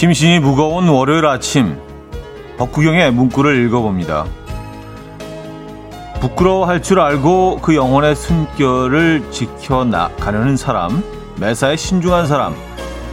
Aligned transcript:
심신이 0.00 0.38
무거운 0.38 0.88
월요일 0.88 1.26
아침 1.26 1.78
덕구경의 2.56 3.12
문구를 3.12 3.66
읽어봅니다. 3.66 4.24
부끄러워할 6.22 6.82
줄 6.82 7.00
알고 7.00 7.58
그 7.60 7.76
영혼의 7.76 8.16
숨결을 8.16 9.30
지켜나가려는 9.30 10.56
사람, 10.56 11.02
매사에 11.38 11.76
신중한 11.76 12.26
사람, 12.26 12.54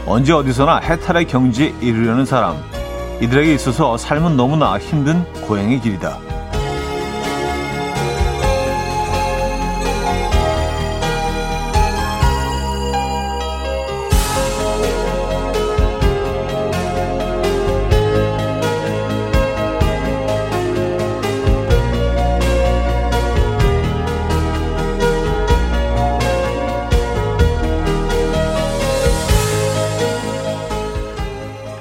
언제 0.05 0.31
어디서나 0.31 0.77
해탈의 0.77 1.25
경지에 1.25 1.73
이르려는 1.81 2.23
사람, 2.23 2.55
이들에게 3.19 3.53
있어서 3.55 3.97
삶은 3.97 4.37
너무나 4.37 4.79
힘든 4.79 5.25
고행의 5.41 5.81
길이다. 5.81 6.26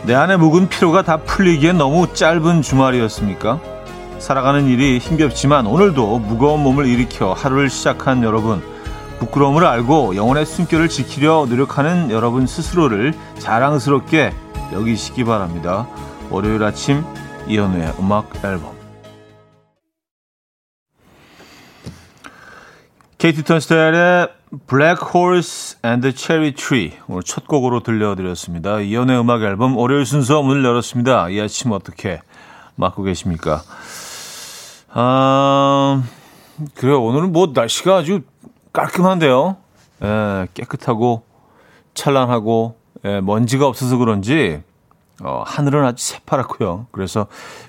내 0.07 0.15
안에 0.15 0.37
묵은 0.37 0.69
피로가 0.69 1.03
다 1.03 1.17
풀리기엔 1.17 1.79
너무 1.79 2.15
짧은 2.15 2.63
주말이었습니까? 2.63 3.61
살아가는 4.21 4.69
일이 4.69 4.99
힘겹지만 4.99 5.67
오늘도 5.67 6.21
무거운 6.21 6.63
몸을 6.63 6.87
일으켜 6.87 7.33
하루를 7.33 7.69
시작한 7.69 8.23
여러분, 8.23 8.63
부끄러움을 9.19 9.65
알고 9.65 10.15
영혼의 10.15 10.47
숨결을 10.47 10.89
지키려 10.89 11.47
노력하는 11.49 12.13
여러분 12.13 12.47
스스로를 12.47 13.15
자랑스럽게 13.41 14.33
여기시기 14.73 15.25
바랍니다. 15.25 15.89
월요일 16.31 16.63
아침 16.63 17.05
이현우의 17.49 17.95
음악 17.99 18.31
앨범 18.45 18.77
케이티 23.19 23.43
턴스타일의 23.43 24.36
Black 24.67 25.05
Horse 25.15 25.79
and 25.85 26.17
Cherry 26.17 26.53
Tree 26.53 26.93
오늘 27.09 27.23
첫 27.23 27.47
곡으로 27.47 27.81
들려드렸습니다. 27.81 28.81
이연의 28.81 29.21
음악 29.21 29.43
앨범 29.43 29.77
월요일 29.77 30.07
순서 30.07 30.43
문을 30.43 30.65
열었습니다. 30.65 31.29
이 31.29 31.41
아침 31.41 31.73
어떻게 31.73 32.21
맞고 32.77 33.03
계십니까? 33.03 33.63
아, 34.89 36.03
그래요. 36.75 37.03
오늘은 37.03 37.33
뭐 37.33 37.51
날씨가 37.55 37.97
아주 37.97 38.23
깔끔한데요. 38.73 39.57
예, 40.03 40.47
깨끗하고 40.55 41.25
찬란하고 41.95 42.79
예, 43.05 43.21
먼지가 43.21 43.67
없어서 43.67 43.99
그런지 43.99 44.63
어, 45.23 45.43
하늘은 45.47 45.85
아주 45.85 46.05
새파랗고요. 46.05 46.87
그래서 46.93 47.27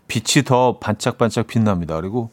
빛이 0.07 0.45
더 0.45 0.77
반짝반짝 0.79 1.47
빛납니다. 1.47 1.95
그리고 1.95 2.31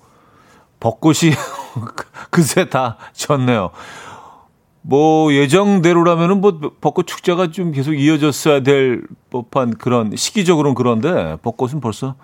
벚꽃이 0.80 1.32
그새 2.30 2.68
다 2.68 2.98
졌네요. 3.14 3.70
뭐 4.86 5.32
예정대로라면은 5.32 6.42
뭐 6.42 6.60
벚꽃 6.82 7.06
축제가 7.06 7.50
좀 7.50 7.72
계속 7.72 7.94
이어졌어야 7.94 8.60
될 8.60 9.02
법한 9.30 9.78
그런 9.78 10.14
시기적으로는 10.14 10.74
그런데 10.74 11.38
벚꽃은 11.40 11.80
벌써 11.80 12.16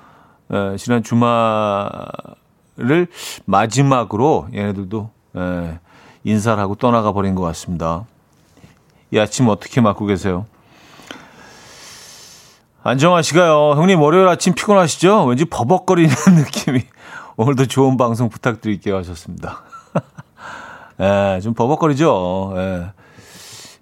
에, 0.52 0.76
지난 0.76 1.02
주말을 1.02 1.88
마지막으로 3.46 4.48
얘네들도 4.52 5.10
에, 5.36 5.78
인사를 6.24 6.62
하고 6.62 6.74
떠나가 6.74 7.12
버린 7.12 7.34
것 7.34 7.40
같습니다. 7.44 8.04
이 9.10 9.18
아침 9.18 9.48
어떻게 9.48 9.80
맞고 9.80 10.04
계세요? 10.04 10.44
안정환 12.82 13.22
씨가요, 13.22 13.72
형님 13.72 14.02
월요일 14.02 14.28
아침 14.28 14.54
피곤하시죠? 14.54 15.24
왠지 15.24 15.46
버벅거리는 15.46 16.12
느낌이 16.36 16.82
오늘도 17.38 17.66
좋은 17.66 17.96
방송 17.96 18.28
부탁드릴게요 18.28 18.98
하셨습니다. 18.98 19.62
예, 21.00 21.40
좀 21.40 21.54
버벅거리죠. 21.54 22.52
예. 22.56 22.92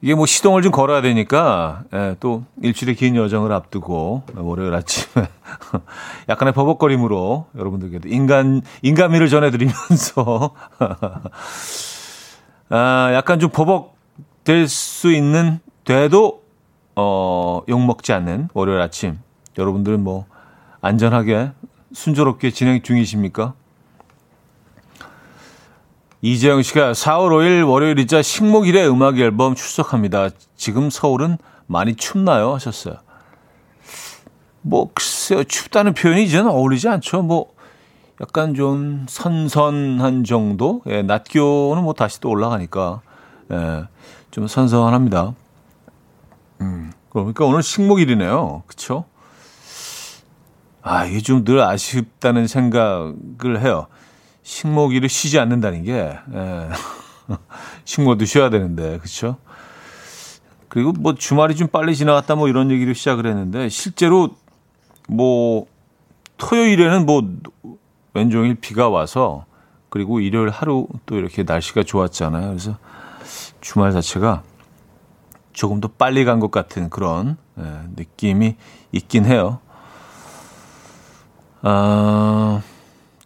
이게 0.00 0.14
뭐 0.14 0.26
시동을 0.26 0.62
좀 0.62 0.70
걸어야 0.70 1.02
되니까 1.02 1.82
예, 1.92 2.14
또 2.20 2.44
일주일의 2.62 2.94
긴 2.94 3.16
여정을 3.16 3.52
앞두고 3.52 4.22
월요일 4.36 4.72
아침에 4.74 5.26
약간의 6.28 6.54
버벅거림으로 6.54 7.46
여러분들께도 7.56 8.08
인간 8.08 8.62
인간미를 8.82 9.28
전해드리면서 9.28 10.50
아, 12.70 13.10
약간 13.12 13.40
좀 13.40 13.50
버벅 13.50 13.96
될 14.44 14.68
수 14.68 15.12
있는 15.12 15.58
돼도 15.84 16.42
어, 16.96 17.62
욕 17.68 17.80
먹지 17.84 18.12
않는 18.12 18.48
월요일 18.54 18.80
아침 18.80 19.18
여러분들은 19.58 20.02
뭐 20.02 20.26
안전하게 20.80 21.52
순조롭게 21.92 22.50
진행 22.50 22.82
중이십니까? 22.82 23.54
이재영 26.20 26.62
씨가 26.62 26.92
4월 26.92 27.30
5일 27.30 27.68
월요일이자 27.68 28.22
식목일의 28.22 28.90
음악 28.90 29.18
앨범 29.18 29.54
출석합니다. 29.54 30.30
지금 30.56 30.90
서울은 30.90 31.38
많이 31.66 31.94
춥나요? 31.94 32.54
하셨어요. 32.54 32.96
뭐, 34.62 34.90
글쎄요. 34.92 35.44
춥다는 35.44 35.94
표현이 35.94 36.24
이제는 36.24 36.50
어울리지 36.50 36.88
않죠. 36.88 37.22
뭐, 37.22 37.52
약간 38.20 38.54
좀 38.54 39.06
선선한 39.08 40.24
정도? 40.24 40.82
예, 40.88 41.02
낮 41.02 41.22
기온은 41.22 41.84
뭐 41.84 41.92
다시 41.92 42.20
또 42.20 42.30
올라가니까, 42.30 43.00
예, 43.52 43.84
좀 44.32 44.48
선선합니다. 44.48 45.34
음, 46.62 46.92
그러니까 47.10 47.44
오늘 47.44 47.62
식목일이네요. 47.62 48.64
그쵸? 48.66 49.04
아, 50.82 51.04
이게 51.04 51.20
좀 51.20 51.44
늘 51.44 51.60
아쉽다는 51.60 52.48
생각을 52.48 53.60
해요. 53.62 53.86
식목일을 54.42 55.08
쉬지 55.08 55.38
않는다는 55.38 55.84
게 55.84 55.92
예. 56.34 56.68
식모도 57.84 58.24
쉬어야 58.24 58.50
되는데 58.50 58.98
그렇죠? 58.98 59.36
그리고 60.68 60.92
뭐 60.92 61.14
주말이 61.14 61.56
좀 61.56 61.68
빨리 61.68 61.94
지나갔다 61.96 62.34
뭐 62.34 62.48
이런 62.48 62.70
얘기를 62.70 62.94
시작을 62.94 63.26
했는데 63.26 63.68
실제로 63.68 64.30
뭐 65.08 65.66
토요일에는 66.38 67.06
뭐 67.06 67.22
왼종일 68.14 68.54
비가 68.54 68.88
와서 68.88 69.44
그리고 69.90 70.20
일요일 70.20 70.50
하루 70.50 70.86
또 71.06 71.16
이렇게 71.16 71.42
날씨가 71.42 71.82
좋았잖아요. 71.82 72.48
그래서 72.48 72.76
주말 73.60 73.92
자체가 73.92 74.42
조금 75.52 75.80
더 75.80 75.88
빨리 75.88 76.24
간 76.24 76.40
것 76.40 76.50
같은 76.50 76.88
그런 76.90 77.36
예, 77.58 77.62
느낌이 77.96 78.56
있긴 78.92 79.24
해요. 79.24 79.58
아. 81.62 82.62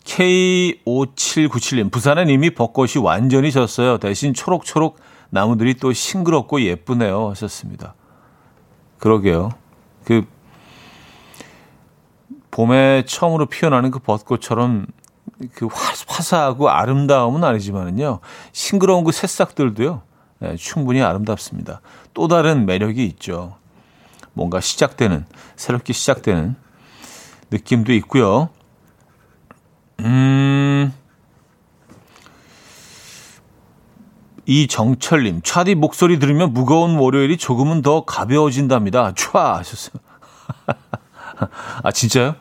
K5797님, 0.05 1.91
부산은 1.91 2.29
이미 2.29 2.51
벚꽃이 2.51 2.95
완전히 3.03 3.51
졌어요. 3.53 3.99
대신 3.99 4.35
초록초록 4.35 4.99
나무들이 5.31 5.75
또 5.75 5.93
싱그럽고 5.93 6.63
예쁘네요. 6.63 7.31
하셨습니다. 7.31 7.95
그러게요. 8.99 9.51
그, 10.05 10.27
봄에 12.51 13.05
처음으로 13.07 13.47
피어나는 13.47 13.91
그 13.91 13.99
벚꽃처럼 13.99 14.87
그 15.55 15.69
화사하고 16.07 16.69
아름다움은 16.69 17.43
아니지만은요, 17.43 18.21
싱그러운 18.53 19.05
그 19.05 19.13
새싹들도요, 19.13 20.03
네, 20.41 20.57
충분히 20.57 21.01
아름답습니다. 21.01 21.81
또 22.15 22.29
다른 22.29 22.67
매력이 22.67 23.05
있죠. 23.07 23.57
뭔가 24.35 24.61
시작되는, 24.61 25.25
새롭게 25.57 25.93
시작되는 25.93 26.57
느낌도 27.51 27.93
있고요. 27.95 28.51
음. 30.03 30.93
이정철님, 34.45 35.43
차디 35.43 35.77
목소리 35.77 36.19
들으면 36.19 36.53
무거운 36.53 36.97
월요일이 36.97 37.37
조금은 37.37 37.81
더 37.83 38.05
가벼워진답니다. 38.05 39.13
촤! 39.15 39.39
하셨어요. 39.39 39.95
아, 41.83 41.93
진짜요? 41.93 42.35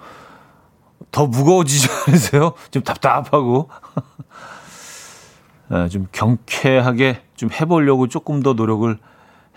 더 1.12 1.28
무거워지지 1.28 1.88
않으세요? 2.08 2.54
좀 2.72 2.82
답답하고. 2.84 3.70
아, 5.70 5.88
좀 5.90 6.08
경쾌하게 6.12 7.22
좀 7.36 7.50
해보려고 7.52 8.08
조금 8.08 8.42
더 8.42 8.54
노력을 8.54 8.98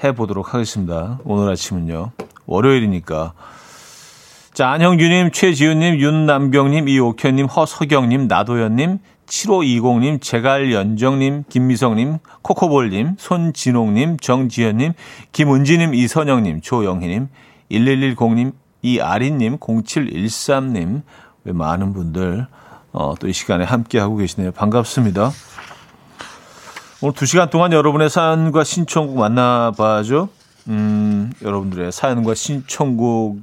해보도록 0.02 0.52
하겠습니다. 0.52 1.18
오늘 1.24 1.50
아침은요. 1.50 2.12
월요일이니까. 2.46 3.32
자, 4.54 4.70
안형규님, 4.70 5.32
최지훈님, 5.32 5.98
윤남경님, 5.98 6.88
이옥현님, 6.88 7.46
허석영님, 7.46 8.28
나도현님, 8.28 9.00
7520님, 9.26 10.20
제갈연정님, 10.22 11.42
김미성님, 11.48 12.18
코코볼님, 12.42 13.16
손진홍님, 13.18 14.18
정지현님, 14.18 14.92
김은지님, 15.32 15.94
이선영님, 15.94 16.60
조영희님, 16.60 17.28
1110님, 17.72 18.52
이아린님, 18.82 19.58
0713님, 19.58 21.02
왜 21.42 21.52
많은 21.52 21.92
분들, 21.92 22.46
어, 22.92 23.14
또 23.18 23.26
이 23.26 23.32
시간에 23.32 23.64
함께하고 23.64 24.14
계시네요. 24.18 24.52
반갑습니다. 24.52 25.32
오늘 27.00 27.12
두 27.14 27.26
시간 27.26 27.50
동안 27.50 27.72
여러분의 27.72 28.08
사연과 28.08 28.62
신청곡 28.62 29.18
만나봐죠. 29.18 30.28
음, 30.68 31.32
여러분들의 31.42 31.90
사연과 31.90 32.34
신청곡 32.36 33.40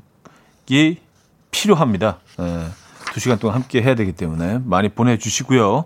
필요합니다. 1.51 2.19
예, 2.39 2.67
2시간 3.13 3.39
동안 3.39 3.55
함께 3.55 3.81
해야 3.81 3.95
되기 3.95 4.13
때문에 4.13 4.59
많이 4.63 4.89
보내주시고요. 4.89 5.85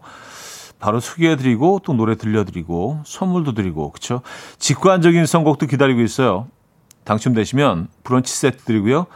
바로 0.80 1.00
소개해드리고 1.00 1.82
또 1.84 1.94
노래 1.94 2.16
들려드리고 2.16 3.02
선물도 3.06 3.54
드리고 3.54 3.92
그쵸? 3.92 4.22
직관적인 4.60 5.26
선곡도 5.26 5.66
기다리고 5.68 6.02
있어요. 6.02 6.48
당첨되시면 7.04 7.88
브런치 8.04 8.36
세트 8.36 8.64
드리고요. 8.66 9.08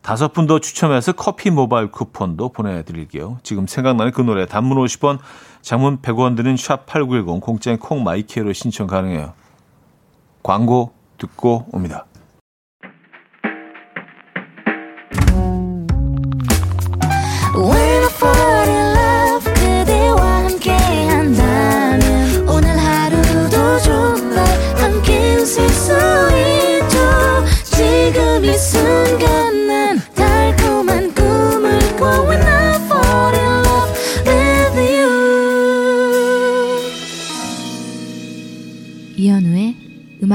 다섯 0.00 0.32
분 0.32 0.46
더 0.46 0.58
추첨해서 0.58 1.12
커피 1.12 1.50
모바일 1.50 1.90
쿠폰도 1.90 2.48
보내드릴게요. 2.50 3.38
지금 3.42 3.66
생각나는 3.66 4.12
그 4.12 4.20
노래 4.20 4.46
단문 4.46 4.78
50원, 4.78 5.18
장문 5.60 5.98
100원 6.02 6.36
드는 6.36 6.56
샵8910 6.56 7.40
공짜인 7.40 7.78
콩 7.78 8.02
마이키로 8.02 8.52
신청 8.52 8.86
가능해요. 8.88 9.32
광고 10.42 10.92
듣고 11.18 11.66
옵니다. 11.70 12.06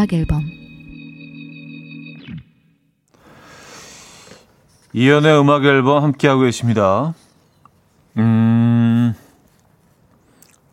음악 0.08 0.14
앨범 0.14 0.50
이연의 4.94 5.40
음악 5.40 5.66
앨범 5.66 6.02
함께하고 6.02 6.42
계십니다. 6.42 7.14
음, 8.18 9.14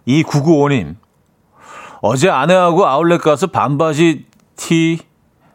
2995님. 0.07 0.97
어제 2.01 2.31
아내하고 2.31 2.87
아울렛 2.87 3.21
가서 3.21 3.49
반바지, 3.49 4.27
티, 4.57 5.01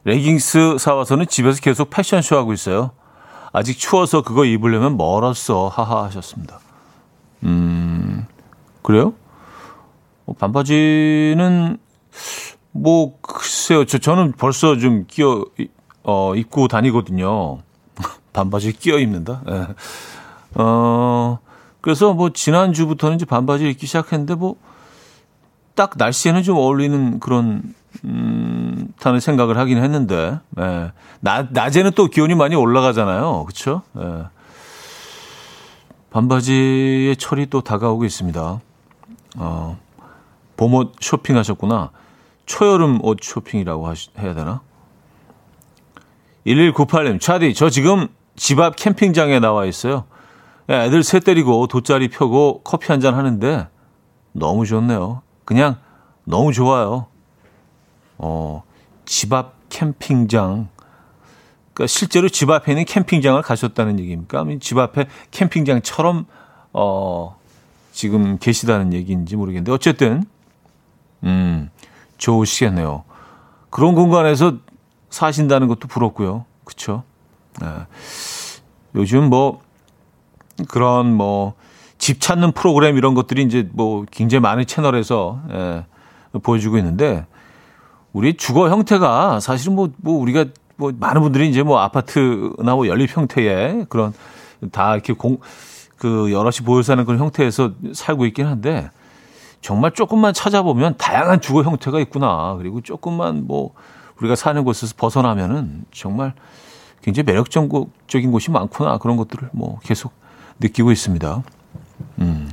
레깅스 0.04 0.78
사와서는 0.78 1.28
집에서 1.28 1.62
계속 1.62 1.90
패션쇼 1.90 2.36
하고 2.36 2.54
있어요. 2.54 2.92
아직 3.54 3.80
추워서 3.80 4.22
그거 4.22 4.46
입으려면 4.46 4.98
멀었어. 4.98 5.70
하하 5.70 6.04
하셨습니다. 6.06 6.60
음, 7.44 8.28
그래요? 8.84 9.14
어, 10.26 10.34
반바지는 10.34 11.80
뭐 12.72 13.20
글쎄요. 13.22 13.86
저 13.86 13.98
저는 13.98 14.34
벌써 14.34 14.78
좀 14.78 15.06
끼어 15.08 15.46
어 16.04 16.36
입고 16.36 16.68
다니거든요. 16.68 17.60
반바지 18.34 18.74
끼어 18.74 19.00
입는다. 19.00 19.42
예. 19.50 19.68
어 20.56 21.40
그래서 21.82 22.14
뭐 22.14 22.32
지난 22.32 22.74
주부터는 22.74 23.16
이제 23.16 23.26
반바지 23.26 23.70
입기 23.70 23.88
시작했는데 23.88 24.36
뭐 24.36 24.56
딱 25.80 25.94
날씨에는 25.96 26.44
좀 26.44 26.58
어울리는 26.58 27.22
그런 27.22 27.74
음 28.04 28.90
타는 29.00 29.22
생각을 29.22 29.58
하긴 29.58 29.82
했는데 29.82 30.38
예. 30.60 30.92
낮 31.22 31.54
낮에는 31.54 31.92
또 31.96 32.08
기온이 32.08 32.36
많이 32.36 32.54
올라가잖아요. 32.54 33.46
그렇죠? 33.46 33.84
예. 33.98 34.26
반바지의 36.10 37.16
철이 37.16 37.46
또 37.46 37.62
다가오고 37.62 38.04
있습니다. 38.04 38.60
어 39.38 39.80
봄옷 40.58 40.96
쇼핑하셨구나. 41.00 41.92
초여름 42.54 43.06
옷 43.06 43.20
쇼핑이라고 43.22 43.88
하시, 43.88 44.10
해야 44.18 44.34
되나? 44.34 44.62
1198님, 46.48 47.22
차디, 47.22 47.54
저 47.54 47.70
지금 47.70 48.08
집 48.36 48.60
앞 48.60 48.76
캠핑장에 48.76 49.40
나와 49.40 49.66
있어요. 49.66 50.06
예, 50.68 50.86
애들 50.86 51.04
새 51.04 51.20
때리고 51.20 51.68
돗자리 51.68 52.08
펴고 52.10 52.62
커피 52.64 52.88
한 52.92 53.02
잔 53.02 53.14
하는데 53.14 53.68
너무 54.32 54.66
좋네요. 54.66 55.22
그냥 55.46 55.78
너무 56.26 56.52
좋아요. 56.52 57.06
어, 58.18 58.64
집 59.06 59.32
앞 59.32 59.54
캠핑장. 59.70 60.70
그러니까 61.74 61.88
실제로 61.88 62.30
집 62.30 62.50
앞에 62.50 62.72
있는 62.72 62.84
캠핑장을 62.86 63.40
가셨다는 63.44 64.00
얘기입니까? 64.00 64.44
집 64.60 64.80
앞에 64.80 65.08
캠핑장처럼 65.30 66.26
어, 66.74 67.38
지금 67.92 68.40
계시다는 68.40 68.92
얘기인지 68.94 69.36
모르겠는데 69.36 69.72
어쨌든 69.72 70.24
음, 71.24 71.70
좋으시겠네요. 72.20 73.04
그런 73.72 73.96
공간에서 73.96 74.58
사신다는 75.10 75.68
것도 75.68 75.88
부럽고요. 75.88 76.46
그쵸? 76.64 77.04
네. 77.60 77.68
요즘 78.94 79.30
뭐, 79.30 79.62
그런 80.68 81.14
뭐, 81.16 81.56
집 82.00 82.22
찾는 82.22 82.54
프로그램 82.54 82.98
이런 82.98 83.14
것들이 83.14 83.44
이제 83.44 83.68
뭐 83.74 84.06
굉장히 84.10 84.42
많은 84.42 84.66
채널에서 84.66 85.42
예, 85.52 85.86
보여주고 86.42 86.78
있는데 86.78 87.26
우리 88.14 88.36
주거 88.38 88.70
형태가 88.70 89.42
사실은 89.42 89.76
뭐, 89.76 89.90
뭐 89.98 90.20
우리가 90.20 90.46
뭐 90.78 90.94
많은 90.98 91.22
분들이 91.22 91.50
이제 91.50 91.62
뭐 91.62 91.80
아파트나 91.80 92.76
뭐 92.76 92.88
연립 92.88 93.16
형태의 93.16 93.86
그런 93.90 94.14
다 94.72 94.94
이렇게 94.94 95.14
공, 95.14 95.40
그 95.98 96.32
여럿이 96.32 96.60
모여 96.64 96.82
사는 96.82 97.04
그런 97.04 97.20
형태에서 97.20 97.74
살고 97.94 98.26
있긴 98.28 98.48
한데 98.48 98.90
정말 99.62 99.92
조금만 99.92 100.34
찾아보면 100.34 100.96
다양한 100.98 101.42
주거 101.42 101.64
형태가 101.64 102.00
있구나. 102.00 102.56
그리고 102.58 102.82
조금만 102.82 103.46
뭐 103.46 103.74
우리가 104.20 104.36
사는 104.36 104.64
곳에서 104.64 104.96
벗어나면은 104.98 105.86
정말 105.92 106.34
굉장히 107.02 107.26
매력적인 107.26 108.32
곳이 108.32 108.52
많구나. 108.52 108.98
그런 108.98 109.18
것들을 109.18 109.50
뭐 109.54 109.80
계속 109.84 110.14
느끼고 110.60 110.92
있습니다. 110.92 111.44
음. 112.20 112.52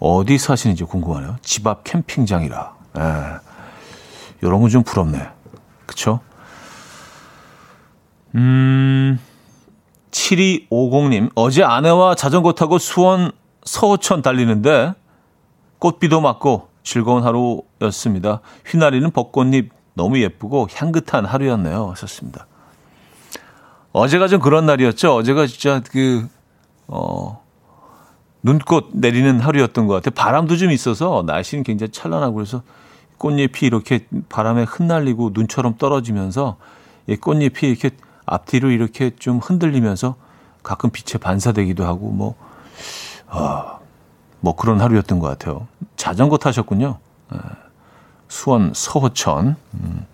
어디 0.00 0.38
사시는지 0.38 0.84
궁금하네요. 0.84 1.36
집 1.42 1.66
앞 1.66 1.84
캠핑장이라. 1.84 2.74
예. 2.98 3.02
이런 4.42 4.60
건 4.60 4.70
좀 4.70 4.82
부럽네. 4.84 5.28
그쵸? 5.86 6.20
음, 8.34 9.18
7250님, 10.10 11.30
어제 11.34 11.64
아내와 11.64 12.14
자전거 12.14 12.52
타고 12.52 12.78
수원 12.78 13.32
서호천 13.64 14.22
달리는데 14.22 14.92
꽃비도 15.78 16.20
맞고 16.20 16.68
즐거운 16.82 17.22
하루였습니다. 17.22 18.40
휘날리는 18.66 19.10
벚꽃잎 19.10 19.70
너무 19.94 20.20
예쁘고 20.20 20.68
향긋한 20.72 21.24
하루였네요. 21.24 21.90
하셨습니다. 21.90 22.46
어제가 23.92 24.28
좀 24.28 24.40
그런 24.40 24.66
날이었죠. 24.66 25.14
어제가 25.14 25.46
진짜 25.46 25.82
그, 25.90 26.28
어, 26.86 27.42
눈꽃 28.42 28.90
내리는 28.94 29.40
하루였던 29.40 29.86
것 29.86 29.94
같아요. 29.94 30.12
바람도 30.14 30.56
좀 30.56 30.70
있어서 30.70 31.24
날씨는 31.26 31.64
굉장히 31.64 31.90
찬란하고 31.90 32.34
그래서 32.34 32.62
꽃잎이 33.18 33.62
이렇게 33.62 34.06
바람에 34.28 34.62
흩날리고 34.62 35.32
눈처럼 35.34 35.76
떨어지면서 35.76 36.56
이 37.08 37.16
꽃잎이 37.16 37.70
이렇게 37.70 37.90
앞뒤로 38.24 38.70
이렇게 38.70 39.10
좀 39.16 39.38
흔들리면서 39.38 40.14
가끔 40.62 40.90
빛에 40.90 41.18
반사되기도 41.18 41.84
하고 41.84 42.10
뭐, 42.10 42.36
아, 43.26 43.77
뭐 44.40 44.54
그런 44.56 44.80
하루였던 44.80 45.18
것 45.18 45.26
같아요. 45.26 45.66
자전거 45.96 46.38
타셨군요. 46.38 46.98
네. 47.32 47.38
수원 48.28 48.72
서호천. 48.74 49.56
음. 49.74 50.06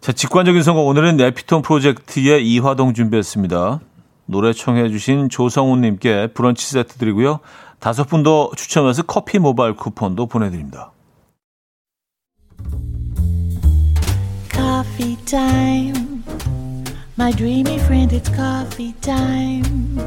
자, 0.00 0.12
직관적인 0.12 0.62
선거 0.62 0.82
오늘은 0.82 1.16
네피톤 1.16 1.62
프로젝트의 1.62 2.48
이화동 2.48 2.94
준비했습니다. 2.94 3.80
노래 4.26 4.52
청해 4.52 4.90
주신 4.90 5.28
조성훈 5.28 5.80
님께 5.80 6.28
브런치 6.28 6.66
세트 6.70 6.94
드리고요. 6.98 7.40
다섯 7.78 8.04
분 8.04 8.22
더 8.22 8.50
추첨해서 8.56 9.02
커피 9.02 9.38
모바일 9.38 9.74
쿠폰도 9.74 10.26
보내드립니다. 10.26 10.92
Coffee. 14.50 15.16
My 17.18 17.32
dreamy 17.32 17.78
friend, 17.80 18.12
it's 18.12 18.30
coffee 18.30 18.94
time. 19.00 19.98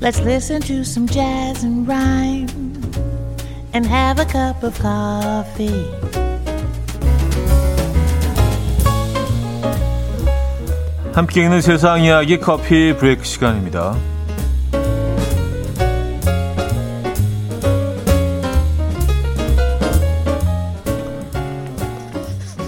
Let's 0.00 0.18
listen 0.20 0.62
to 0.62 0.80
some 0.80 1.06
jazz 1.06 1.62
and 1.62 1.86
rhyme 1.86 2.48
and 3.74 3.86
have 3.86 4.18
a 4.18 4.24
cup 4.24 4.64
of 4.64 4.74
coffee. 4.80 5.84
함께 11.12 11.42
읽는 11.42 11.60
세상 11.60 12.02
이야기 12.02 12.38
커피 12.40 12.94
브레이크 12.96 13.24
시간입니다. 13.24 13.94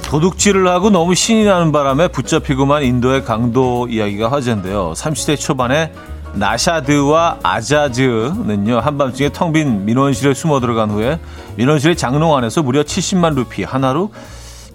도둑질을 0.05 0.69
하고 0.69 0.91
너무 0.91 1.15
신이 1.15 1.47
나는 1.47 1.73
바람에 1.73 2.09
붙잡히고만 2.09 2.83
인도의 2.83 3.25
강도 3.25 3.89
이야기가 3.89 4.31
화제인데요. 4.31 4.93
30대 4.93 5.41
초반에 5.41 5.91
나샤드와 6.35 7.39
아자즈는요 7.43 8.79
한밤중에 8.79 9.31
텅 9.31 9.53
빈 9.53 9.85
민원실에 9.85 10.33
숨어 10.35 10.61
들어간 10.61 10.91
후에 10.91 11.21
민원실의 11.57 11.97
장롱 11.97 12.35
안에서 12.37 12.63
무려 12.63 12.83
70만 12.83 13.35
루피 13.35 13.65
하나로 13.65 14.13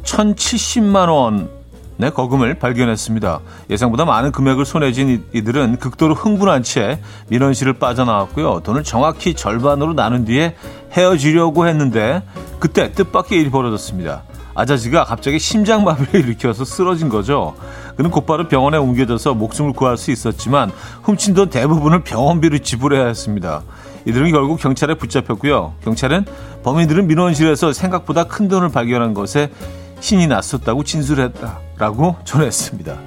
1,070만 0.03 1.49
내 1.97 2.11
거금을 2.11 2.59
발견했습니다. 2.59 3.39
예상보다 3.71 4.05
많은 4.05 4.31
금액을 4.31 4.65
손에 4.65 4.91
쥔 4.91 5.25
이들은 5.33 5.77
극도로 5.77 6.13
흥분한 6.13 6.61
채 6.61 6.99
민원실을 7.29 7.73
빠져나왔고요. 7.73 8.61
돈을 8.63 8.83
정확히 8.83 9.33
절반으로 9.33 9.93
나눈 9.93 10.23
뒤에 10.25 10.55
헤어지려고 10.93 11.67
했는데 11.67 12.21
그때 12.59 12.91
뜻밖의 12.91 13.39
일이 13.39 13.49
벌어졌습니다. 13.49 14.23
아저씨가 14.57 15.05
갑자기 15.05 15.37
심장마비를 15.37 16.21
일으켜서 16.25 16.65
쓰러진 16.65 17.09
거죠. 17.09 17.55
그는 17.95 18.09
곧바로 18.09 18.47
병원에 18.47 18.77
옮겨져서 18.77 19.35
목숨을 19.35 19.73
구할 19.73 19.97
수 19.97 20.11
있었지만 20.11 20.71
훔친 21.03 21.35
돈 21.35 21.49
대부분을 21.49 22.03
병원비로 22.03 22.57
지불해야 22.57 23.05
했습니다. 23.05 23.61
이들은 24.05 24.31
결국 24.31 24.59
경찰에 24.59 24.95
붙잡혔고요. 24.95 25.75
경찰은 25.83 26.25
범인들은 26.63 27.07
민원실에서 27.07 27.71
생각보다 27.71 28.23
큰 28.23 28.47
돈을 28.47 28.69
발견한 28.69 29.13
것에 29.13 29.51
신이 29.99 30.27
났었다고 30.27 30.83
진술했다라고 30.83 32.15
전했습니다. 32.23 33.06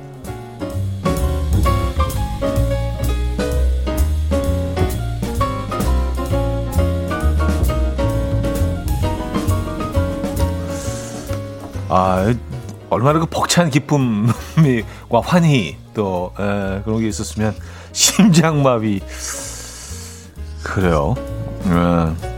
아, 11.90 12.32
얼마나 12.88 13.18
그 13.18 13.26
벅찬 13.26 13.68
기쁨과 13.68 15.20
환희 15.22 15.76
또 15.92 16.32
에, 16.38 16.82
그런 16.84 17.00
게 17.00 17.08
있었으면 17.08 17.54
심장마비 17.92 19.00
그래요. 20.62 21.14
에. 21.66 22.30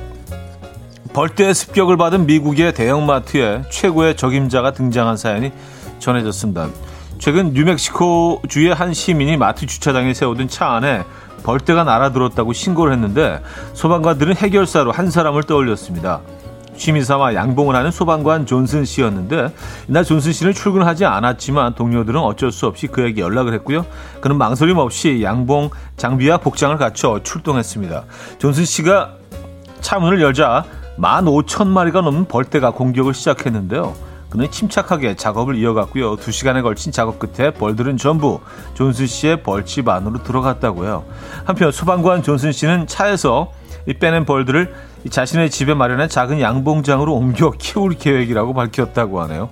벌떼 1.12 1.52
습격을 1.52 1.98
받은 1.98 2.24
미국의 2.24 2.72
대형마트에 2.72 3.64
최고의 3.70 4.16
적임자가 4.16 4.72
등장한 4.72 5.18
사연이 5.18 5.52
전해졌습니다. 5.98 6.68
최근 7.18 7.52
뉴멕시코 7.52 8.40
주의 8.48 8.72
한 8.72 8.94
시민이 8.94 9.36
마트 9.36 9.66
주차장에 9.66 10.14
세우던 10.14 10.48
차 10.48 10.70
안에 10.70 11.04
벌떼가 11.42 11.84
날아들었다고 11.84 12.54
신고를 12.54 12.94
했는데 12.94 13.40
소방관들은 13.74 14.36
해결사로 14.36 14.92
한 14.92 15.10
사람을 15.10 15.42
떠올렸습니다. 15.42 16.22
취미삼아 16.76 17.34
양봉을 17.34 17.76
하는 17.76 17.90
소방관 17.90 18.46
존슨 18.46 18.84
씨였는데 18.84 19.52
이날 19.88 20.04
존슨 20.04 20.32
씨는 20.32 20.52
출근하지 20.52 21.04
않았지만 21.04 21.74
동료들은 21.74 22.20
어쩔 22.20 22.50
수 22.50 22.66
없이 22.66 22.86
그에게 22.86 23.20
연락을 23.20 23.54
했고요. 23.54 23.86
그는 24.20 24.36
망설임 24.36 24.78
없이 24.78 25.22
양봉 25.22 25.70
장비와 25.96 26.38
복장을 26.38 26.76
갖춰 26.76 27.20
출동했습니다. 27.22 28.04
존슨 28.38 28.64
씨가 28.64 29.14
차 29.80 29.98
문을 29.98 30.20
열자 30.20 30.64
15,000마리가 30.98 32.02
넘는 32.02 32.26
벌떼가 32.26 32.72
공격을 32.72 33.14
시작했는데요. 33.14 33.94
그는 34.30 34.50
침착하게 34.50 35.14
작업을 35.16 35.56
이어갔고요. 35.56 36.16
두 36.16 36.32
시간에 36.32 36.62
걸친 36.62 36.90
작업 36.90 37.18
끝에 37.18 37.50
벌들은 37.50 37.98
전부 37.98 38.40
존슨 38.72 39.06
씨의 39.06 39.42
벌집 39.42 39.86
안으로 39.88 40.22
들어갔다고요. 40.22 41.04
한편 41.44 41.70
소방관 41.70 42.22
존슨 42.22 42.50
씨는 42.50 42.86
차에서 42.86 43.52
이 43.86 43.92
빼낸 43.92 44.24
벌들을 44.24 44.72
자신의 45.10 45.50
집에 45.50 45.74
마련한 45.74 46.08
작은 46.08 46.40
양봉장으로 46.40 47.12
옮겨 47.14 47.50
키울 47.50 47.94
계획이라고 47.94 48.54
밝혔다고 48.54 49.20
하네요. 49.22 49.50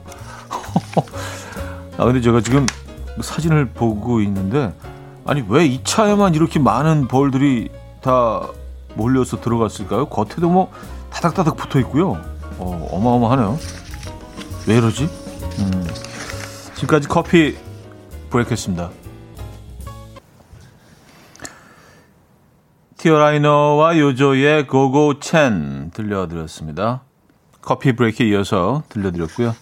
아 1.98 2.04
근데 2.04 2.20
제가 2.20 2.40
지금 2.40 2.66
사진을 3.20 3.66
보고 3.70 4.20
있는데 4.20 4.72
아니 5.26 5.44
왜 5.48 5.66
이 5.66 5.80
차에만 5.84 6.34
이렇게 6.34 6.58
많은 6.58 7.08
벌들이 7.08 7.68
다 8.00 8.46
몰려서 8.94 9.40
들어갔을까요? 9.40 10.06
겉에도 10.06 10.48
뭐 10.48 10.70
타닥타닥 11.10 11.56
붙어 11.56 11.78
있고요. 11.80 12.20
어, 12.58 12.88
어마어마하네요. 12.92 13.58
왜 14.66 14.76
이러지? 14.76 15.04
음. 15.58 15.86
지금까지 16.74 17.08
커피 17.08 17.56
브레이크였습니다. 18.30 18.90
티어라이너와 23.00 23.98
요조의 23.98 24.66
고고 24.66 25.20
첸 25.20 25.90
들려드렸습니다. 25.94 27.00
커피 27.62 27.92
브레이크에 27.96 28.26
이어서 28.28 28.82
들려드렸고요. 28.90 29.54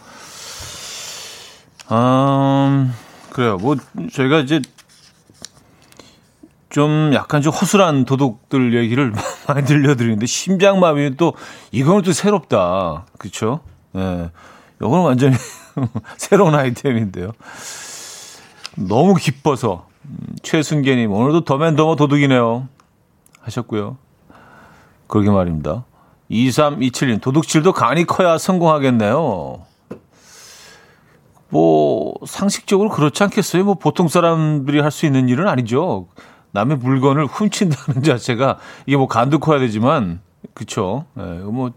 음, 1.92 2.92
그래요. 3.30 3.56
뭐, 3.58 3.76
저희가 4.12 4.40
이제 4.40 4.60
좀 6.68 7.12
약간 7.14 7.40
좀 7.40 7.52
허술한 7.52 8.06
도둑들 8.06 8.74
얘기를 8.74 9.12
많이 9.46 9.64
들려드리는데 9.64 10.26
심장마비 10.26 11.16
또 11.16 11.34
이거는 11.70 12.02
또 12.02 12.12
새롭다. 12.12 13.06
그렇죠? 13.18 13.60
예. 13.94 14.00
네. 14.00 14.30
이거는 14.80 15.04
완전히 15.04 15.36
새로운 16.18 16.56
아이템인데요. 16.56 17.30
너무 18.74 19.14
기뻐서 19.14 19.86
음, 20.06 20.18
최순계님 20.42 21.12
오늘도 21.12 21.44
더맨더머 21.44 21.94
도둑이네요 21.94 22.68
하셨고요. 23.48 23.96
그러게 25.06 25.30
말입니다. 25.30 25.84
2327님 26.30 27.20
도둑질도 27.20 27.72
간이 27.72 28.04
커야 28.04 28.36
성공하겠네요. 28.38 29.62
뭐 31.50 32.14
상식적으로 32.26 32.90
그렇지 32.90 33.22
않겠어요? 33.22 33.64
뭐 33.64 33.74
보통 33.74 34.06
사람들이 34.08 34.80
할 34.80 34.90
수 34.90 35.06
있는 35.06 35.28
일은 35.28 35.48
아니죠. 35.48 36.08
남의 36.52 36.76
물건을 36.78 37.26
훔친다는 37.26 38.02
자체가 38.04 38.58
이게 38.86 38.96
뭐 38.96 39.06
간도 39.08 39.38
커야 39.38 39.58
되지만 39.58 40.20
그쵸? 40.54 41.06
예, 41.18 41.22
뭐 41.22 41.70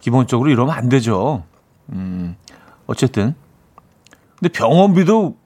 기본적으로 0.00 0.50
이러면 0.50 0.74
안 0.74 0.88
되죠. 0.88 1.44
음, 1.90 2.36
어쨌든 2.86 3.34
근데 4.38 4.52
병원비도 4.52 5.36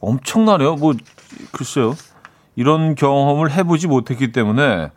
엄청나네요. 0.00 0.74
뭐 0.76 0.94
글쎄요. 1.52 1.94
이런 2.60 2.94
경험을 2.94 3.52
해보지 3.52 3.86
못했기 3.86 4.32
때문에 4.32 4.90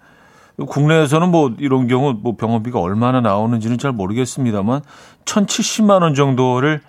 국내에서는 0.58 1.29
뭐 1.32 1.53
이런 1.60 1.88
경우 1.88 2.13
뭐 2.13 2.36
병원비가 2.36 2.77
얼마나 2.77 3.22
나오는지는 3.22 3.77
잘 3.77 3.93
모르겠습니다만 3.93 4.82
1,070만 5.24 6.01
원 6.01 6.13
정도를 6.13 6.82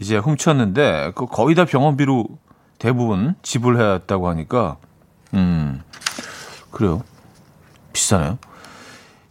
이제 0.00 0.16
훔쳤는데 0.16 1.12
그 1.14 1.26
거의 1.26 1.54
다 1.54 1.64
병원비로 1.64 2.26
대부분 2.80 3.36
지불해야 3.42 3.92
했다고 3.92 4.28
하니까 4.28 4.78
음 5.34 5.84
그래요 6.72 7.04
비싸네요. 7.92 8.38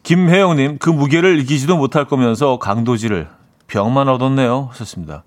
김혜영님 0.03 0.77
그 0.77 0.89
무게를 0.89 1.37
이기지도 1.39 1.75
못할 1.75 2.05
거면서 2.05 2.59
강도질을 2.59 3.27
병만 3.67 4.07
얻었네요 4.07 4.69
하셨습니다. 4.71 5.25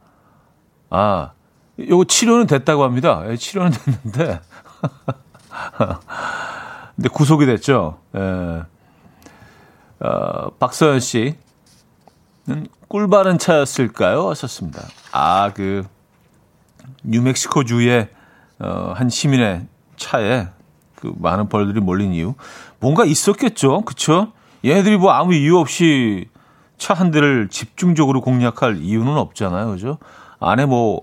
아 0.88 1.32
요거 1.78 2.04
치료는 2.06 2.46
됐다고 2.46 2.82
합니다. 2.82 3.24
예, 3.28 3.36
치료는 3.36 3.72
됐는데 3.72 4.40
근데 6.96 7.08
구속이 7.08 7.46
됐죠. 7.46 7.98
예. 8.16 8.62
어, 10.00 10.50
박서연 10.58 11.00
씨는 11.00 11.36
꿀 12.88 13.08
바른 13.08 13.38
차였을까요? 13.38 14.28
하셨습니다. 14.30 14.82
아, 15.12 15.52
그 15.54 15.84
뉴멕시코 17.04 17.64
주의 17.64 18.08
어, 18.58 18.92
한 18.96 19.08
시민의 19.08 19.66
차에 19.96 20.48
그 20.96 21.12
많은 21.18 21.48
벌들이 21.48 21.80
몰린 21.80 22.12
이유 22.12 22.34
뭔가 22.78 23.04
있었겠죠, 23.04 23.82
그렇죠? 23.82 24.32
얘네들이 24.64 24.96
뭐 24.98 25.12
아무 25.12 25.34
이유 25.34 25.58
없이 25.58 26.28
차 26.78 26.94
한 26.94 27.10
대를 27.10 27.48
집중적으로 27.48 28.20
공략할 28.22 28.78
이유는 28.78 29.16
없잖아요, 29.16 29.70
그죠? 29.70 29.98
안에 30.40 30.64
뭐 30.66 31.02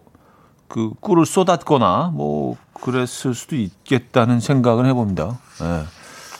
그 0.67 0.91
꿀을 0.99 1.25
쏟았거나 1.25 2.11
뭐 2.13 2.57
그랬을 2.73 3.33
수도 3.33 3.55
있겠다는 3.55 4.39
생각을 4.39 4.85
해봅니다. 4.85 5.39
예. 5.61 5.83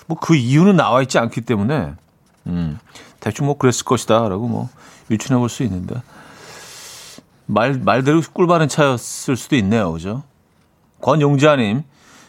뭐그 0.07 0.35
이유는 0.35 0.75
나와 0.75 1.01
있지 1.01 1.17
않기 1.19 1.41
때문에 1.41 1.93
음, 2.47 2.79
대충 3.19 3.45
뭐 3.45 3.57
그랬을 3.57 3.85
것이다라고 3.85 4.47
뭐 4.47 4.69
유추해 5.09 5.37
볼 5.37 5.49
수 5.49 5.63
있는데. 5.63 6.01
말, 7.45 7.73
말대로 7.79 8.21
꿀바른 8.33 8.67
차였을 8.67 9.37
수도 9.37 9.55
있네요. 9.55 9.91
그죠? 9.93 10.23
권용자님, 11.01 11.83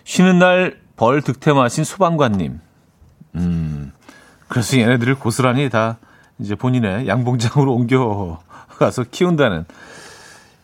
쉬는 0.05 0.38
날 0.38 0.88
벌 0.99 1.23
득템 1.23 1.59
하신 1.59 1.85
소방관님. 1.85 2.61
음, 3.37 3.93
그래서 4.49 4.76
얘네들을 4.76 5.14
고스란히 5.14 5.71
다 5.71 5.99
이제 6.40 6.57
본인의 6.57 7.07
양봉장으로 7.07 7.73
옮겨가서 7.73 9.05
키운다는 9.11 9.64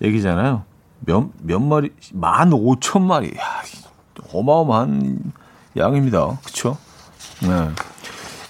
얘기잖아요. 0.03 0.65
몇, 1.07 1.29
몇 1.43 1.61
마리, 1.61 1.91
만 2.13 2.53
오천 2.53 3.07
마리. 3.07 3.29
야, 3.29 3.63
어마어마한 4.33 5.33
양입니다. 5.77 6.39
그쵸? 6.45 6.77
네. 7.43 7.71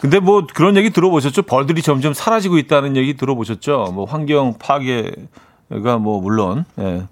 근데 0.01 0.21
뭐 0.21 0.47
그런 0.53 0.77
얘기 0.77 0.91
들어보셨죠? 0.91 1.43
벌들이 1.43 1.81
점점 1.81 2.13
사라지고 2.13 2.59
있다는 2.59 2.97
얘기 2.97 3.17
들어보셨죠? 3.17 3.93
뭐 3.95 4.05
환경 4.05 4.55
파괴 4.59 5.11
가 5.83 5.97
뭐 5.99 6.21
물론 6.21 6.67
예, 6.79 7.07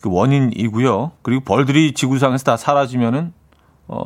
그 0.00 0.08
원인이고요. 0.10 1.12
그리고 1.22 1.42
벌들이 1.44 1.92
지구상에서 1.94 2.44
다 2.44 2.56
사라지면은 2.56 3.32
어 3.88 4.04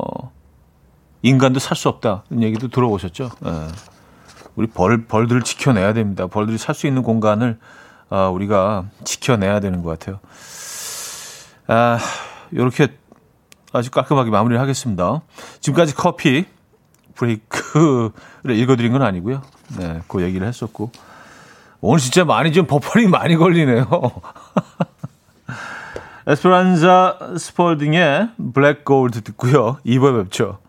인간도 1.21 1.59
살 1.59 1.77
수 1.77 1.89
없다 1.89 2.23
이런 2.31 2.43
얘기도 2.43 2.69
들어보셨죠. 2.69 3.29
예. 3.45 3.67
우리 4.55 4.65
벌 4.65 5.05
벌들을 5.05 5.43
지켜내야 5.43 5.93
됩니다. 5.93 6.25
벌들이 6.25 6.57
살 6.57 6.73
수 6.73 6.87
있는 6.87 7.03
공간을 7.03 7.59
아, 8.09 8.29
우리가 8.29 8.85
지켜내야 9.03 9.59
되는 9.59 9.83
것 9.83 9.97
같아요. 9.97 10.19
아, 11.67 11.99
요렇게 12.53 12.87
아주 13.73 13.91
깔끔하게 13.91 14.31
마무리를 14.31 14.61
하겠습니다. 14.61 15.21
지금까지 15.59 15.95
커피 15.95 16.45
브레이크를 17.15 18.55
읽어드린 18.55 18.91
건 18.91 19.01
아니고요. 19.01 19.41
네, 19.77 20.01
그 20.07 20.21
얘기를 20.21 20.47
했었고. 20.47 20.91
오늘 21.81 21.99
진짜 21.99 22.25
많이 22.25 22.53
좀 22.53 22.65
버퍼링 22.65 23.09
많이 23.09 23.35
걸리네요. 23.35 23.87
에스페란자 26.27 27.35
스폴딩의 27.37 28.29
블랙 28.53 28.83
골드 28.83 29.21
듣고요. 29.21 29.77
2부에 29.85 30.23
뵙죠. 30.23 30.59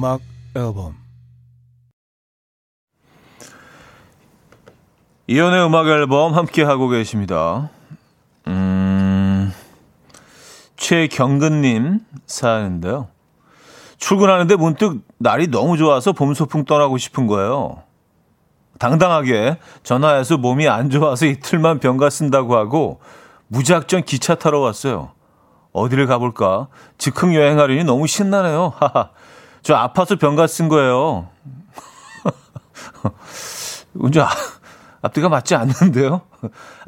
음악 0.00 0.22
앨범 0.56 0.96
이현우의 5.26 5.66
음악 5.66 5.88
앨범 5.88 6.32
함께 6.32 6.62
하고 6.62 6.88
계십니다. 6.88 7.68
음, 8.46 9.52
최경근님 10.76 12.00
사연인데요. 12.24 13.08
출근하는데 13.98 14.56
문득 14.56 15.02
날이 15.18 15.48
너무 15.48 15.76
좋아서 15.76 16.12
봄 16.12 16.32
소풍 16.32 16.64
떠나고 16.64 16.96
싶은 16.96 17.26
거예요. 17.26 17.82
당당하게 18.78 19.58
전화해서 19.82 20.38
몸이 20.38 20.66
안 20.66 20.88
좋아서 20.88 21.26
이틀만 21.26 21.78
병가 21.80 22.08
쓴다고 22.08 22.56
하고 22.56 23.02
무작정 23.48 24.04
기차 24.06 24.34
타러 24.34 24.60
왔어요. 24.60 25.10
어디를 25.72 26.06
가볼까? 26.06 26.68
즉흥 26.96 27.34
여행하려니 27.34 27.84
너무 27.84 28.06
신나네요. 28.06 28.72
하하. 28.76 29.10
저 29.62 29.74
아파서 29.74 30.16
병가 30.16 30.46
쓴 30.46 30.68
거예요. 30.68 31.28
운전 33.94 34.26
앞뒤가 35.02 35.28
맞지 35.28 35.54
않는데요? 35.54 36.22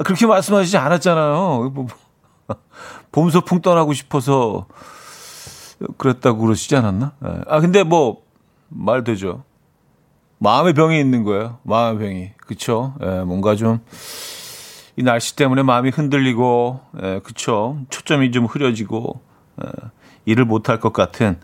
그렇게 0.04 0.26
말씀하시지 0.26 0.76
않았잖아요. 0.76 1.70
뭐, 1.74 1.86
뭐, 2.46 2.56
봄소풍 3.10 3.60
떠나고 3.60 3.92
싶어서 3.92 4.66
그랬다고 5.98 6.40
그러시지 6.40 6.76
않았나? 6.76 7.12
예. 7.24 7.40
아, 7.46 7.60
근데 7.60 7.82
뭐, 7.82 8.22
말 8.68 9.04
되죠. 9.04 9.44
마음의 10.38 10.74
병이 10.74 10.98
있는 10.98 11.24
거예요. 11.24 11.58
마음의 11.62 11.98
병이. 11.98 12.30
그쵸? 12.38 12.94
예, 13.02 13.20
뭔가 13.20 13.54
좀, 13.54 13.80
이 14.96 15.02
날씨 15.02 15.36
때문에 15.36 15.62
마음이 15.62 15.90
흔들리고, 15.90 16.80
예, 17.02 17.20
그쵸. 17.22 17.78
초점이 17.90 18.30
좀 18.32 18.46
흐려지고, 18.46 19.20
예, 19.64 19.70
일을 20.24 20.44
못할 20.44 20.80
것 20.80 20.92
같은 20.92 21.38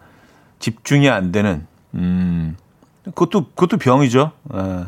집중이 0.59 1.09
안 1.09 1.33
되는, 1.33 1.67
음, 1.95 2.57
그것도, 3.05 3.47
그것도 3.51 3.79
병이죠. 3.79 4.33
예. 4.55 4.87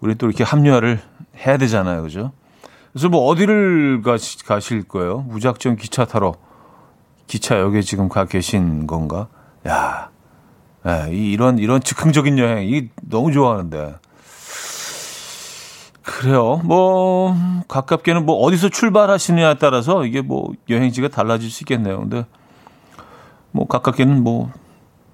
우리 0.00 0.14
또 0.16 0.26
이렇게 0.26 0.44
합류를 0.44 1.00
해야 1.36 1.56
되잖아요. 1.56 2.02
그죠? 2.02 2.32
그래서 2.92 3.08
뭐 3.08 3.26
어디를 3.26 4.02
가시, 4.02 4.44
가실 4.44 4.82
거예요? 4.84 5.18
무작정 5.20 5.76
기차 5.76 6.04
타러 6.04 6.34
기차역에 7.26 7.80
지금 7.82 8.08
가 8.08 8.24
계신 8.24 8.86
건가? 8.86 9.28
야, 9.66 10.10
예, 10.86 11.08
이런, 11.10 11.58
이런 11.58 11.80
즉흥적인 11.80 12.38
여행, 12.38 12.68
이 12.68 12.88
너무 13.02 13.32
좋아하는데. 13.32 13.96
그래요. 16.02 16.60
뭐 16.64 17.34
가깝게는 17.66 18.26
뭐 18.26 18.36
어디서 18.36 18.68
출발하시느냐에 18.68 19.54
따라서 19.54 20.04
이게 20.04 20.20
뭐 20.20 20.52
여행지가 20.68 21.08
달라질 21.08 21.50
수 21.50 21.62
있겠네요. 21.62 22.00
근데 22.00 22.26
뭐 23.54 23.68
가깝게는 23.68 24.24
뭐 24.24 24.50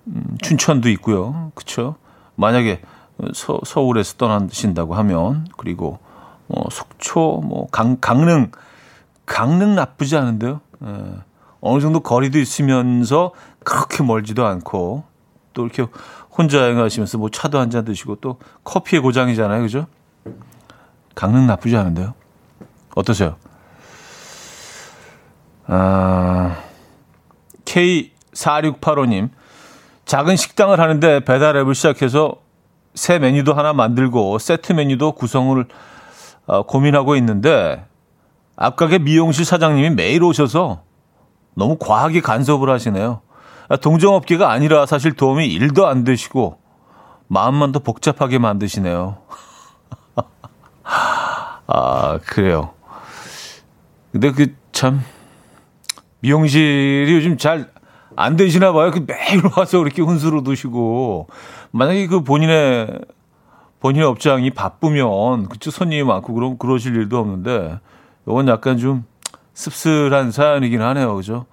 음, 0.06 0.38
춘천도 0.40 0.88
있고요. 0.90 1.52
그렇죠? 1.54 1.96
만약에 2.36 2.80
서, 3.34 3.60
서울에서 3.64 4.16
떠나신다고 4.16 4.94
하면 4.94 5.46
그리고 5.58 5.98
뭐 6.46 6.64
속초 6.72 7.42
뭐 7.44 7.66
강, 7.70 7.98
강릉 8.00 8.50
강릉 9.26 9.74
나쁘지 9.74 10.16
않은데요. 10.16 10.60
예. 10.84 11.04
어느 11.60 11.82
정도 11.82 12.00
거리도 12.00 12.38
있으면서 12.38 13.32
그렇게 13.62 14.02
멀지도 14.02 14.46
않고 14.46 15.04
또 15.52 15.64
이렇게 15.66 15.86
혼자 16.30 16.60
여행하시면서 16.60 17.18
뭐 17.18 17.28
차도 17.28 17.58
한 17.58 17.68
잔 17.70 17.84
드시고 17.84 18.16
또 18.16 18.38
커피의 18.64 19.02
고장이잖아요. 19.02 19.60
그죠? 19.60 19.86
강릉 21.14 21.46
나쁘지 21.46 21.76
않은데요. 21.76 22.14
어떠세요? 22.94 23.36
아, 25.66 26.56
K4685님. 28.32 29.30
작은 30.04 30.36
식당을 30.36 30.80
하는데 30.80 31.20
배달 31.20 31.56
앱을 31.56 31.74
시작해서 31.74 32.36
새 32.94 33.18
메뉴도 33.18 33.54
하나 33.54 33.72
만들고 33.72 34.38
세트 34.38 34.72
메뉴도 34.72 35.12
구성을 35.12 35.64
어, 36.46 36.62
고민하고 36.66 37.14
있는데 37.16 37.84
앞가게 38.56 38.98
미용실 38.98 39.44
사장님이 39.44 39.90
매일 39.90 40.24
오셔서 40.24 40.82
너무 41.54 41.76
과하게 41.78 42.20
간섭을 42.20 42.68
하시네요. 42.70 43.20
아, 43.68 43.76
동정업계가 43.76 44.50
아니라 44.50 44.84
사실 44.86 45.12
도움이 45.12 45.46
일도 45.46 45.86
안 45.86 46.02
되시고 46.02 46.58
마음만 47.28 47.70
더 47.70 47.78
복잡하게 47.78 48.38
만드시네요. 48.38 49.18
아, 50.82 52.18
그래요. 52.26 52.70
근데 54.10 54.32
그 54.32 54.52
참, 54.72 55.04
미용실이 56.18 57.14
요즘 57.14 57.38
잘 57.38 57.70
안 58.20 58.36
되시나 58.36 58.72
봐요. 58.72 58.90
그 58.90 59.02
매일 59.06 59.40
와서 59.56 59.78
그렇게 59.78 60.02
훈수로 60.02 60.42
두시고. 60.42 61.28
만약에 61.70 62.06
그 62.06 62.22
본인의, 62.22 63.00
본인의 63.80 64.06
업장이 64.06 64.50
바쁘면, 64.50 65.48
그쵸, 65.48 65.70
손님이 65.70 66.02
많고, 66.02 66.34
그럼 66.34 66.58
그러실 66.58 66.94
일도 66.96 67.18
없는데, 67.18 67.78
이건 68.26 68.46
약간 68.48 68.76
좀 68.76 69.06
씁쓸한 69.54 70.32
사연이긴 70.32 70.82
하네요. 70.82 71.16
그죠? 71.16 71.46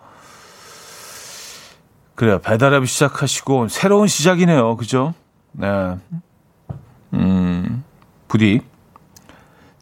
그래요. 2.16 2.40
배달앱 2.40 2.86
시작하시고, 2.86 3.70
새로운 3.70 4.08
시작이네요. 4.08 4.76
그죠? 4.76 5.14
네. 5.54 5.96
음, 7.14 7.84
부디 8.28 8.60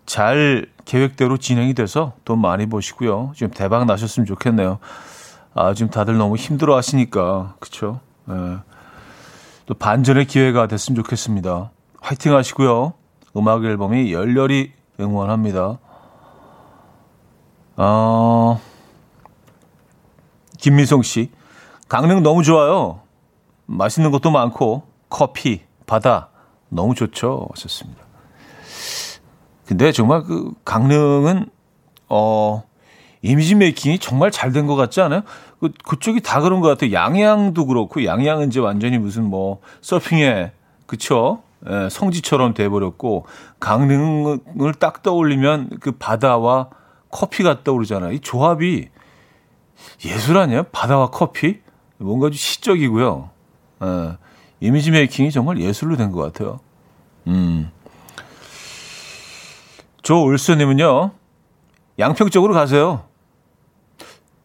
잘 0.05 0.67
계획대로 0.85 1.37
진행이 1.37 1.73
돼서 1.73 2.13
돈 2.25 2.39
많이 2.39 2.69
버시고요. 2.69 3.31
지금 3.35 3.51
대박 3.51 3.85
나셨으면 3.85 4.27
좋겠네요. 4.27 4.77
아, 5.57 5.73
지금 5.73 5.89
다들 5.89 6.17
너무 6.17 6.35
힘들어 6.35 6.75
하시니까. 6.75 7.55
그쵸? 7.59 8.01
네. 8.25 8.57
또 9.65 9.73
반전의 9.73 10.25
기회가 10.25 10.67
됐으면 10.67 11.01
좋겠습니다. 11.01 11.71
화이팅 12.01 12.35
하시고요. 12.35 12.93
음악 13.37 13.63
앨범이 13.63 14.11
열렬히 14.11 14.73
응원합니다. 14.99 15.79
어, 17.77 18.61
김미성 20.57 21.01
씨. 21.03 21.31
강릉 21.87 22.21
너무 22.21 22.43
좋아요. 22.43 22.99
맛있는 23.65 24.11
것도 24.11 24.31
많고, 24.31 24.83
커피, 25.07 25.61
바다, 25.85 26.29
너무 26.67 26.95
좋죠. 26.95 27.47
하셨습니다. 27.53 28.03
근데 29.65 29.93
정말 29.93 30.23
그 30.23 30.51
강릉은 30.65 31.49
어 32.09 32.63
이미지 33.25 33.55
메이킹이 33.55 33.99
정말 33.99 34.29
잘 34.31 34.51
된 34.51 34.67
것 34.67 34.75
같지 34.75 35.01
않아요? 35.01 35.21
그 35.59 35.71
그쪽이 35.83 36.21
다 36.21 36.41
그런 36.41 36.61
것 36.61 36.67
같아요. 36.67 36.91
양양도 36.91 37.65
그렇고 37.65 38.05
양양은 38.05 38.47
이제 38.49 38.59
완전히 38.59 38.97
무슨 38.97 39.23
뭐 39.25 39.61
서핑에 39.81 40.51
그쵸? 40.85 41.41
예, 41.67 41.89
성지처럼 41.89 42.53
돼버렸고 42.53 43.25
강릉을 43.59 44.73
딱 44.79 45.01
떠올리면 45.01 45.77
그 45.79 45.91
바다와 45.93 46.69
커피가 47.09 47.63
떠오르잖아요. 47.63 48.11
이 48.11 48.19
조합이 48.19 48.89
예술 50.05 50.37
아니에요? 50.37 50.63
바다와 50.71 51.07
커피? 51.09 51.59
뭔가 51.97 52.27
좀 52.27 52.33
시적이고요. 52.33 53.29
예, 53.83 54.17
이미지 54.59 54.91
메이킹이 54.91 55.31
정말 55.31 55.59
예술로 55.59 55.95
된 55.97 56.11
것 56.11 56.21
같아요. 56.21 56.59
음. 57.27 57.71
조울수님은요, 60.03 61.11
양평 61.97 62.29
쪽으로 62.29 62.53
가세요. 62.53 63.03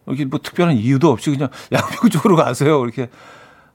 이렇게 0.06 0.24
뭐 0.24 0.40
특별한 0.42 0.76
이유도 0.76 1.10
없이 1.10 1.30
그냥 1.30 1.48
양평 1.72 2.10
쪽으로 2.10 2.36
가세요. 2.36 2.82
이렇게. 2.84 3.08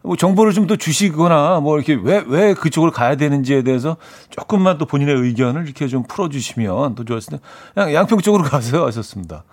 뭐 0.01 0.15
정보를 0.15 0.53
좀 0.53 0.67
더 0.67 0.75
주시거나 0.75 1.61
뭐 1.61 1.77
이렇게 1.77 1.95
왜, 1.95 2.23
왜 2.27 2.53
그쪽으로 2.53 2.91
가야 2.91 3.15
되는지에 3.15 3.63
대해서 3.63 3.97
조금만 4.29 4.77
또 4.77 4.85
본인의 4.85 5.15
의견을 5.15 5.65
이렇게 5.65 5.87
좀 5.87 6.03
풀어주시면 6.03 6.93
더 6.93 7.03
좋았을 7.03 7.31
텐데 7.31 7.43
그냥 7.73 7.93
양평 7.93 8.19
쪽으로 8.19 8.43
가세요 8.43 8.85
하셨습니다. 8.85 9.43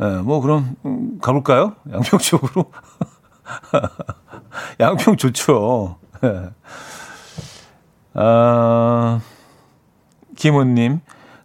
예, 0.00 0.04
네, 0.04 0.16
뭐 0.22 0.40
그럼 0.40 0.76
음, 0.84 1.18
가볼까요? 1.20 1.74
양평 1.92 2.18
쪽으로. 2.18 2.70
양평 4.80 5.16
좋죠. 5.16 5.96
네. 6.20 6.50
아, 8.14 9.20
김은님, 10.36 11.00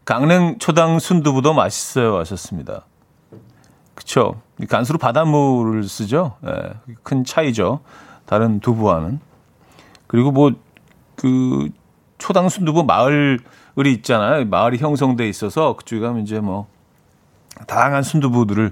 강릉 0.05 0.57
초당 0.59 0.99
순두부도 0.99 1.53
맛있어요 1.53 2.17
하셨습니다. 2.17 2.85
그쵸. 3.97 4.39
간수로 4.69 4.99
바닷물을 4.99 5.83
쓰죠. 5.85 6.35
네, 6.41 6.51
큰 7.01 7.25
차이죠. 7.25 7.79
다른 8.27 8.59
두부와는. 8.59 9.19
그리고 10.05 10.29
뭐, 10.31 10.51
그, 11.15 11.69
초당 12.19 12.47
순두부 12.47 12.83
마을이 12.83 13.39
있잖아요. 13.95 14.45
마을이 14.45 14.77
형성돼 14.77 15.27
있어서 15.27 15.75
그쪽에 15.75 15.99
가면 15.99 16.21
이제 16.21 16.39
뭐, 16.39 16.67
다양한 17.65 18.03
순두부들을 18.03 18.71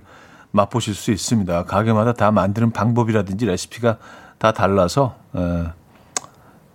맛보실 0.52 0.94
수 0.94 1.12
있습니다. 1.12 1.66
가게마다 1.66 2.14
다 2.14 2.30
만드는 2.30 2.70
방법이라든지 2.72 3.48
레시피가 3.48 3.98
다 4.38 4.52
달라서, 4.52 5.16
에, 5.36 5.64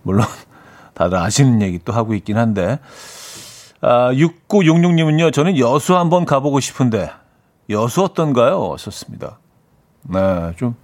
물론 0.03 0.25
다들 0.93 1.17
아시는 1.17 1.61
얘기 1.61 1.79
또 1.79 1.93
하고 1.93 2.13
있긴 2.15 2.37
한데, 2.37 2.79
아, 3.79 4.11
6966님은요, 4.11 5.31
저는 5.31 5.57
여수 5.57 5.95
한번 5.95 6.25
가보고 6.25 6.59
싶은데, 6.59 7.11
여수 7.69 8.03
어떤가요? 8.03 8.75
썼습니다. 8.77 9.39
네, 10.03 10.53
좀, 10.57 10.75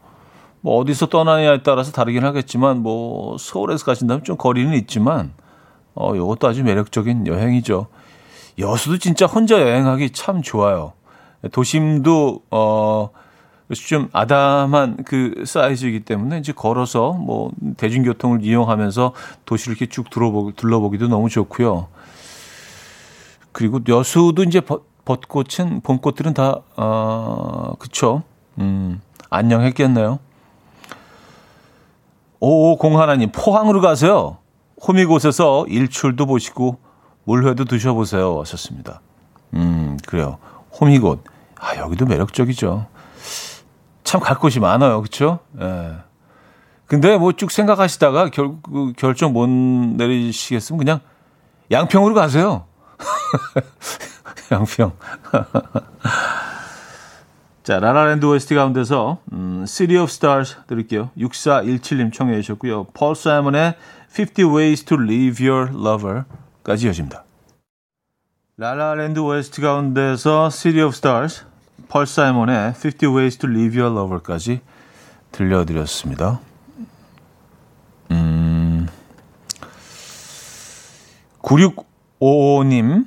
뭐, 0.61 0.77
어디서 0.77 1.07
떠나냐에 1.07 1.63
따라서 1.63 1.91
다르긴 1.91 2.23
하겠지만, 2.23 2.81
뭐, 2.81 3.37
서울에서 3.37 3.85
가신다면 3.85 4.23
좀 4.23 4.37
거리는 4.37 4.73
있지만, 4.73 5.33
어, 5.95 6.15
이것도 6.15 6.47
아주 6.47 6.63
매력적인 6.63 7.27
여행이죠. 7.27 7.87
여수도 8.59 8.97
진짜 8.97 9.25
혼자 9.25 9.59
여행하기 9.59 10.11
참 10.11 10.41
좋아요. 10.41 10.93
도심도, 11.51 12.43
어, 12.51 13.09
좀 13.75 14.07
아담한 14.13 15.03
그 15.03 15.43
사이즈이기 15.45 16.01
때문에 16.01 16.37
이제 16.39 16.53
걸어서 16.53 17.11
뭐 17.11 17.51
대중교통을 17.75 18.43
이용하면서 18.43 19.13
도시를 19.45 19.73
이렇게 19.73 19.87
쭉 19.87 20.09
둘러보기, 20.09 20.53
둘러보기도 20.55 21.07
너무 21.09 21.27
좋고요. 21.29 21.87
그리고 23.51 23.79
여수도 23.87 24.43
이제 24.43 24.61
벚꽃은 25.07 25.81
봄꽃들은 25.83 26.33
다 26.33 26.57
어, 26.75 27.71
그쵸? 27.79 28.23
음, 28.59 28.99
안녕했겠네요. 29.29 30.19
오오공 32.41 32.99
하나님 32.99 33.31
포항으로 33.31 33.79
가세요. 33.79 34.37
호미곶에서 34.85 35.65
일출도 35.69 36.25
보시고 36.25 36.77
물회도 37.23 37.65
드셔보세요. 37.65 38.37
하셨습니다. 38.41 38.99
음, 39.53 39.97
그래요. 40.05 40.39
호미곶. 40.79 41.19
아, 41.59 41.77
여기도 41.77 42.05
매력적이죠. 42.05 42.85
참 44.03 44.21
갈 44.21 44.37
곳이 44.37 44.59
많아요. 44.59 45.01
그쵸? 45.01 45.39
예. 45.59 45.93
근데 46.85 47.17
뭐 47.17 47.31
쭉 47.31 47.49
생각하시다가 47.51 48.29
결국 48.29 48.61
그 48.63 48.93
결정 48.97 49.31
못 49.33 49.47
내리시겠으면 49.49 50.77
그냥 50.77 50.99
양평으로 51.71 52.13
가세요. 52.13 52.65
양평. 54.51 54.91
자, 57.63 57.79
라라랜드 57.79 58.25
OST 58.25 58.55
가운데서 58.55 59.19
음, 59.33 59.65
City 59.67 60.01
of 60.01 60.09
Stars 60.09 60.55
들을게요. 60.67 61.09
6417님 61.17 62.13
청해 62.13 62.41
주셨고요. 62.41 62.85
폴 62.93 63.15
사이먼의 63.15 63.75
50 64.09 64.45
Ways 64.55 64.85
to 64.85 64.97
Leave 64.97 65.45
Your 65.45 65.71
Lover까지 65.73 66.87
이어집니다. 66.87 67.25
라라랜드 68.59 69.19
OST 69.19 69.61
가운데서 69.61 70.49
City 70.49 70.83
of 70.83 70.95
Stars, 70.95 71.45
펄 71.89 72.07
사이먼의 72.07 72.73
50 72.73 73.15
Ways 73.15 73.37
to 73.37 73.47
Leave 73.49 73.79
Your 73.79 73.95
Lover까지 73.95 74.61
들려드렸습니다. 75.31 76.39
음, 78.11 78.87
9655님 81.41 83.05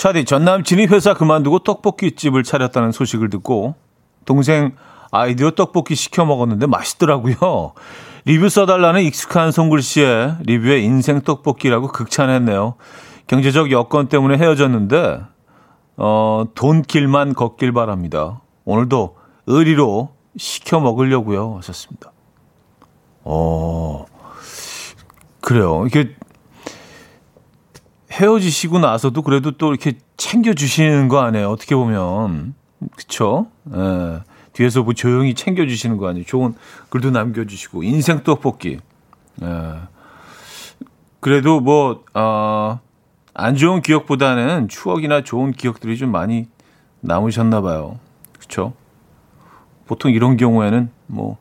차디 0.00 0.24
전 0.24 0.46
남친이 0.46 0.86
회사 0.86 1.12
그만두고 1.12 1.58
떡볶이 1.58 2.12
집을 2.12 2.42
차렸다는 2.42 2.90
소식을 2.90 3.28
듣고 3.28 3.74
동생 4.24 4.72
아이디어 5.10 5.50
떡볶이 5.50 5.94
시켜 5.94 6.24
먹었는데 6.24 6.66
맛있더라고요. 6.68 7.74
리뷰 8.24 8.48
써달라는 8.48 9.02
익숙한 9.02 9.52
손글씨에 9.52 10.36
리뷰에 10.46 10.78
인생 10.78 11.20
떡볶이라고 11.20 11.88
극찬했네요. 11.88 12.76
경제적 13.26 13.72
여건 13.72 14.08
때문에 14.08 14.38
헤어졌는데 14.38 15.20
어, 15.98 16.44
돈길만 16.54 17.34
걷길 17.34 17.72
바랍니다. 17.72 18.40
오늘도 18.64 19.18
의리로 19.48 20.14
시켜 20.38 20.80
먹으려고요. 20.80 21.56
하셨습니다. 21.58 22.10
어, 23.24 24.06
그래요. 25.42 25.84
이게 25.86 26.16
헤어지시고 28.10 28.80
나서도 28.80 29.22
그래도 29.22 29.52
또 29.52 29.70
이렇게 29.70 29.92
챙겨주시는 30.16 31.08
거 31.08 31.20
아니에요. 31.20 31.48
어떻게 31.48 31.74
보면. 31.74 32.54
그쵸? 32.96 33.46
예. 33.74 34.20
뒤에서 34.52 34.82
뭐 34.82 34.94
조용히 34.94 35.34
챙겨주시는 35.34 35.96
거 35.96 36.08
아니에요. 36.08 36.24
좋은 36.26 36.54
글도 36.88 37.10
남겨주시고. 37.10 37.82
인생 37.84 38.22
떡볶이. 38.24 38.78
예. 39.42 39.74
그래도 41.20 41.60
뭐, 41.60 42.02
어, 42.14 42.80
안 43.34 43.56
좋은 43.56 43.82
기억보다는 43.82 44.68
추억이나 44.68 45.22
좋은 45.22 45.52
기억들이 45.52 45.96
좀 45.96 46.10
많이 46.10 46.48
남으셨나 47.00 47.60
봐요. 47.60 47.98
그쵸? 48.38 48.72
보통 49.86 50.10
이런 50.12 50.36
경우에는 50.36 50.90
뭐, 51.06 51.36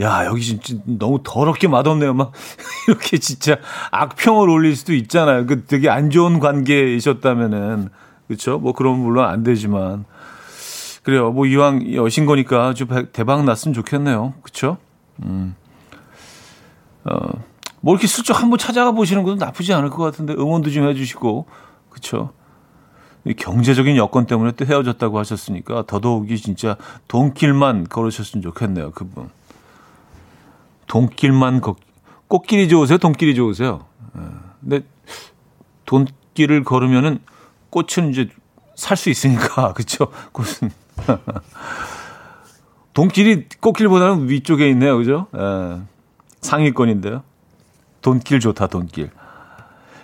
야, 0.00 0.24
여기 0.24 0.42
진짜 0.42 0.74
너무 0.84 1.20
더럽게 1.22 1.68
맛없네요. 1.68 2.14
막, 2.14 2.32
이렇게 2.88 3.18
진짜 3.18 3.56
악평을 3.90 4.48
올릴 4.48 4.74
수도 4.74 4.94
있잖아요. 4.94 5.46
그 5.46 5.64
되게 5.64 5.90
안 5.90 6.10
좋은 6.10 6.38
관계이셨다면은. 6.40 7.90
그쵸? 8.28 8.58
뭐, 8.58 8.72
그런 8.72 8.98
물론 8.98 9.26
안 9.26 9.42
되지만. 9.42 10.04
그래요. 11.02 11.30
뭐, 11.30 11.46
이왕 11.46 11.92
여신 11.94 12.24
거니까 12.24 12.72
좀 12.74 12.88
대박 13.12 13.44
났으면 13.44 13.74
좋겠네요. 13.74 14.34
그쵸? 14.42 14.78
음. 15.24 15.54
어, 17.04 17.42
뭐 17.80 17.94
이렇게 17.94 18.06
슬쩍 18.06 18.40
한번 18.40 18.58
찾아가 18.58 18.92
보시는 18.92 19.24
것도 19.24 19.36
나쁘지 19.36 19.74
않을 19.74 19.90
것 19.90 20.02
같은데 20.02 20.32
응원도 20.34 20.70
좀 20.70 20.88
해주시고. 20.88 21.46
그쵸? 21.90 22.30
경제적인 23.36 23.96
여건 23.96 24.26
때문에 24.26 24.52
또 24.52 24.64
헤어졌다고 24.64 25.18
하셨으니까 25.18 25.84
더더욱이 25.86 26.38
진짜 26.38 26.76
돈길만 27.08 27.88
걸으셨으면 27.88 28.42
좋겠네요. 28.42 28.90
그분. 28.92 29.28
돈길만 30.92 31.62
걷, 31.62 31.78
꽃길이 32.28 32.68
좋으세요? 32.68 32.98
돈길이 32.98 33.34
좋으세요? 33.34 33.86
예. 34.14 34.20
근데 34.60 34.80
돈길을 35.86 36.64
걸으면은 36.64 37.20
꽃은 37.70 38.10
이제 38.10 38.28
살 38.76 38.98
수 38.98 39.08
있으니까 39.08 39.72
그렇죠? 39.74 40.08
꽃은 40.32 40.70
돈길이 42.92 43.46
꽃길보다는 43.58 44.28
위쪽에 44.28 44.68
있네요, 44.68 44.98
그죠? 44.98 45.28
예. 45.34 45.80
상위권인데요. 46.42 47.22
돈길 48.02 48.40
좋다, 48.40 48.66
돈길. 48.66 49.10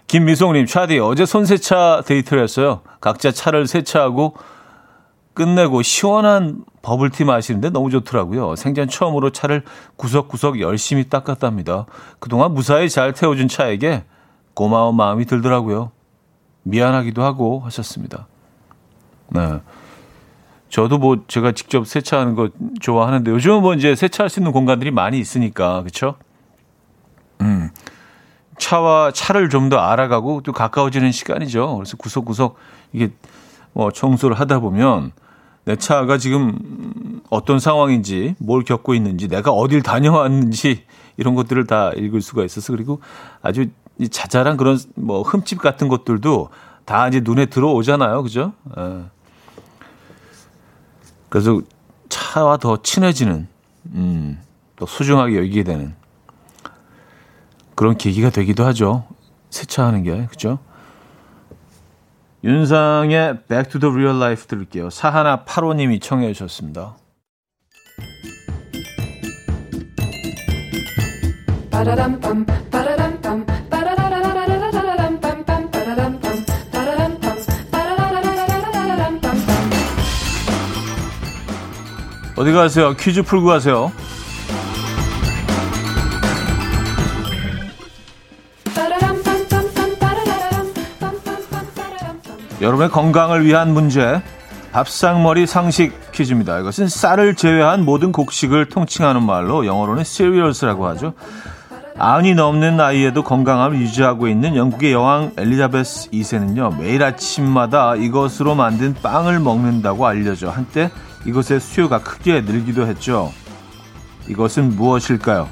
김미송님, 0.07 0.65
차디 0.65 1.01
어제 1.01 1.27
손세차 1.27 2.03
데이트를 2.07 2.43
했어요. 2.43 2.81
각자 3.03 3.31
차를 3.31 3.67
세차하고 3.67 4.37
끝내고 5.39 5.83
시원한 5.83 6.65
버블티 6.83 7.23
마시는데 7.23 7.71
너무 7.71 7.91
좋더라고요. 7.91 8.57
생전 8.57 8.89
처음으로 8.89 9.31
차를 9.31 9.63
구석구석 9.95 10.59
열심히 10.59 11.09
닦았답니다. 11.09 11.87
그동안 12.19 12.55
무사히 12.55 12.91
잘 12.91 13.13
태워준 13.13 13.47
차에게 13.47 14.03
고마운 14.55 14.97
마음이 14.97 15.27
들더라고요. 15.27 15.93
미안하기도 16.65 17.23
하고 17.23 17.61
하셨습니다. 17.61 18.27
네. 19.29 19.61
저도 20.71 20.99
뭐 20.99 21.23
제가 21.29 21.53
직접 21.53 21.87
세차하는 21.87 22.35
거 22.35 22.49
좋아하는데 22.81 23.31
요즘은 23.31 23.63
뭐 23.63 23.75
이제 23.75 23.95
세차할 23.95 24.29
수 24.29 24.41
있는 24.41 24.51
공간들이 24.51 24.91
많이 24.91 25.21
있으니까 25.21 25.83
그렇죠? 25.83 26.17
음. 27.43 27.71
차와 28.59 29.13
차를 29.13 29.51
좀 29.51 29.69
더 29.69 29.79
알아가고 29.79 30.41
또 30.41 30.53
가까워지는 30.53 31.13
시간이죠. 31.13 31.77
그래서 31.77 31.97
구석구석 31.97 32.57
이게 32.93 33.13
뭐 33.73 33.93
청소를 33.93 34.41
하다 34.41 34.59
보면 34.59 35.13
내 35.69 35.77
차가 35.77 36.17
지금 36.17 37.21
어떤 37.29 37.59
상황인지 37.59 38.37
뭘 38.39 38.65
겪고 38.65 38.95
있는지 38.95 39.29
내가 39.29 39.51
어딜 39.51 39.83
다녀왔는지 39.83 40.87
이런 41.19 41.35
것들을 41.35 41.67
다 41.67 41.93
읽을 41.95 42.23
수가 42.23 42.43
있어서 42.47 42.73
그리고 42.73 43.03
아주 43.43 43.67
자잘한 44.11 44.57
그런 44.57 44.79
뭐 44.95 45.21
흠집 45.21 45.59
같은 45.61 45.89
것들도 45.89 46.49
다 46.87 47.07
이제 47.09 47.21
눈에 47.21 47.45
들어오잖아요. 47.45 48.23
그죠? 48.23 48.55
예. 48.79 49.05
그래서 51.29 51.61
차와 52.09 52.57
더 52.57 52.81
친해지는, 52.83 53.47
음, 53.93 54.41
또 54.77 54.87
소중하게 54.87 55.37
여기게 55.37 55.65
되는 55.65 55.95
그런 57.75 57.99
계기가 57.99 58.31
되기도 58.31 58.65
하죠. 58.65 59.05
세차하는 59.51 60.03
게 60.03 60.27
그죠? 60.31 60.61
윤상의 62.45 63.39
Back 63.49 63.71
to 63.73 63.81
the 63.81 63.93
Real 63.93 64.17
Life 64.17 64.47
들을게요. 64.47 64.91
사하나 64.91 65.45
8호님이 65.45 66.01
청해 66.01 66.33
주셨습니다. 66.33 66.97
어디 82.37 82.53
가세요? 82.53 82.95
퀴즈 82.95 83.23
풀고 83.23 83.47
가세요. 83.47 83.91
여러분의 92.61 92.91
건강을 92.91 93.45
위한 93.45 93.73
문제 93.73 94.21
밥상머리 94.73 95.47
상식 95.47 96.13
퀴즈입니다. 96.13 96.59
이것은 96.61 96.89
쌀을 96.89 97.35
제외한 97.35 97.85
모든 97.85 98.13
곡식을 98.13 98.69
통칭하는 98.69 99.25
말로 99.25 99.65
영어로는 99.65 100.05
cereals라고 100.05 100.87
하죠. 100.89 101.15
아흔이 101.99 102.35
넘는 102.35 102.77
나이에도 102.77 103.25
건강함을 103.25 103.81
유지하고 103.81 104.29
있는 104.29 104.55
영국의 104.55 104.93
여왕 104.93 105.33
엘리자베스 105.37 106.11
2세는요 106.11 106.79
매일 106.79 107.03
아침마다 107.03 107.97
이것으로 107.97 108.55
만든 108.55 108.95
빵을 108.95 109.41
먹는다고 109.41 110.07
알려져 110.07 110.49
한때 110.49 110.91
이것의 111.27 111.61
수요가 111.61 111.99
크게 111.99 112.43
늘기도 112.43 112.87
했죠. 112.87 113.33
이것은 114.29 114.77
무엇일까요? 114.77 115.49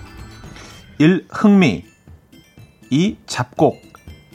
1. 0.99 1.27
흑미 1.31 1.85
2. 2.90 3.16
잡곡 3.27 3.83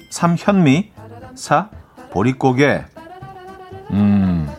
3. 0.10 0.36
현미 0.38 0.92
4. 1.36 1.70
보릿고개 2.12 2.84
음. 3.92 4.50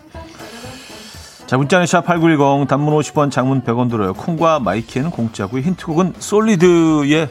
자, 1.45 1.57
문자는 1.57 1.85
샵8910 1.85 2.67
단문 2.67 2.93
50원 2.95 3.29
장문 3.31 3.63
100원 3.63 3.89
들어요. 3.89 4.13
콩과 4.13 4.59
my 4.59 4.74
K는 4.74 5.11
공짜고 5.11 5.59
힌트곡은 5.59 6.13
솔리드의 6.17 7.29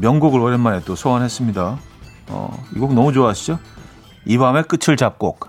명곡을 0.00 0.40
오랜만에 0.40 0.80
또 0.84 0.94
소환했습니다. 0.94 1.78
어, 2.28 2.64
이 2.74 2.78
곡 2.78 2.94
너무 2.94 3.12
좋아하시죠? 3.12 3.58
이 4.24 4.38
밤의 4.38 4.64
끝을 4.64 4.96
잡곡. 4.96 5.48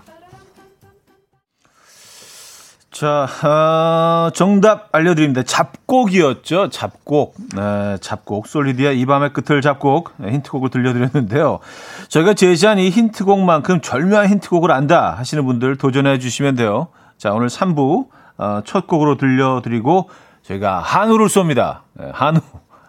자, 2.98 3.28
어, 3.46 4.30
정답 4.30 4.88
알려드립니다. 4.90 5.44
잡곡이었죠. 5.44 6.68
잡곡. 6.70 7.36
네, 7.54 7.96
잡곡. 8.00 8.48
솔리디아 8.48 8.90
이 8.90 9.06
밤의 9.06 9.32
끝을 9.32 9.60
잡곡. 9.60 10.14
네, 10.16 10.32
힌트곡을 10.32 10.70
들려드렸는데요. 10.70 11.60
저희가 12.08 12.34
제시한 12.34 12.80
이 12.80 12.90
힌트곡만큼 12.90 13.82
절묘한 13.82 14.26
힌트곡을 14.26 14.72
안다 14.72 15.12
하시는 15.12 15.46
분들 15.46 15.76
도전해 15.76 16.18
주시면 16.18 16.56
돼요. 16.56 16.88
자, 17.18 17.32
오늘 17.32 17.46
3부 17.46 18.08
어, 18.36 18.62
첫 18.64 18.88
곡으로 18.88 19.16
들려드리고 19.16 20.10
저희가 20.42 20.80
한우를 20.80 21.28
쏩니다. 21.28 21.82
네, 21.92 22.10
한우. 22.12 22.40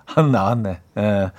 한우 0.05 0.31
나왔네. 0.31 0.79
네. 0.95 1.31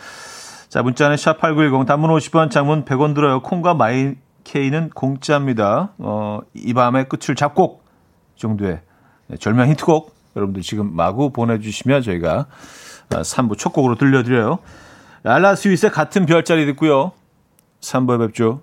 자, 0.69 0.83
문자는 0.85 1.17
샵8910 1.17 1.89
단문 1.89 2.09
50원, 2.11 2.53
장문 2.53 2.85
100원 2.85 3.17
들어요. 3.17 3.43
콩과 3.43 3.75
마이케이는 3.75 4.91
공짜입니다. 4.91 5.91
어, 5.99 6.39
이 6.55 6.73
밤의 6.73 7.09
끝을 7.09 7.35
잡곡. 7.35 7.80
정도의 8.41 8.81
네, 9.29 9.37
절묘한 9.37 9.69
힌트곡 9.71 10.15
여러분들 10.35 10.63
지금 10.63 10.95
마구 10.95 11.31
보내주시면 11.31 12.03
저희가 12.03 12.47
3부 13.11 13.53
아, 13.53 13.57
첫 13.59 13.73
곡으로 13.73 13.97
들려드려요. 13.97 14.59
알라 15.23 15.55
스윗의 15.55 15.91
같은 15.93 16.27
별자리 16.27 16.67
듣고요. 16.67 17.13
3부에 17.81 18.19
뵙죠. 18.27 18.63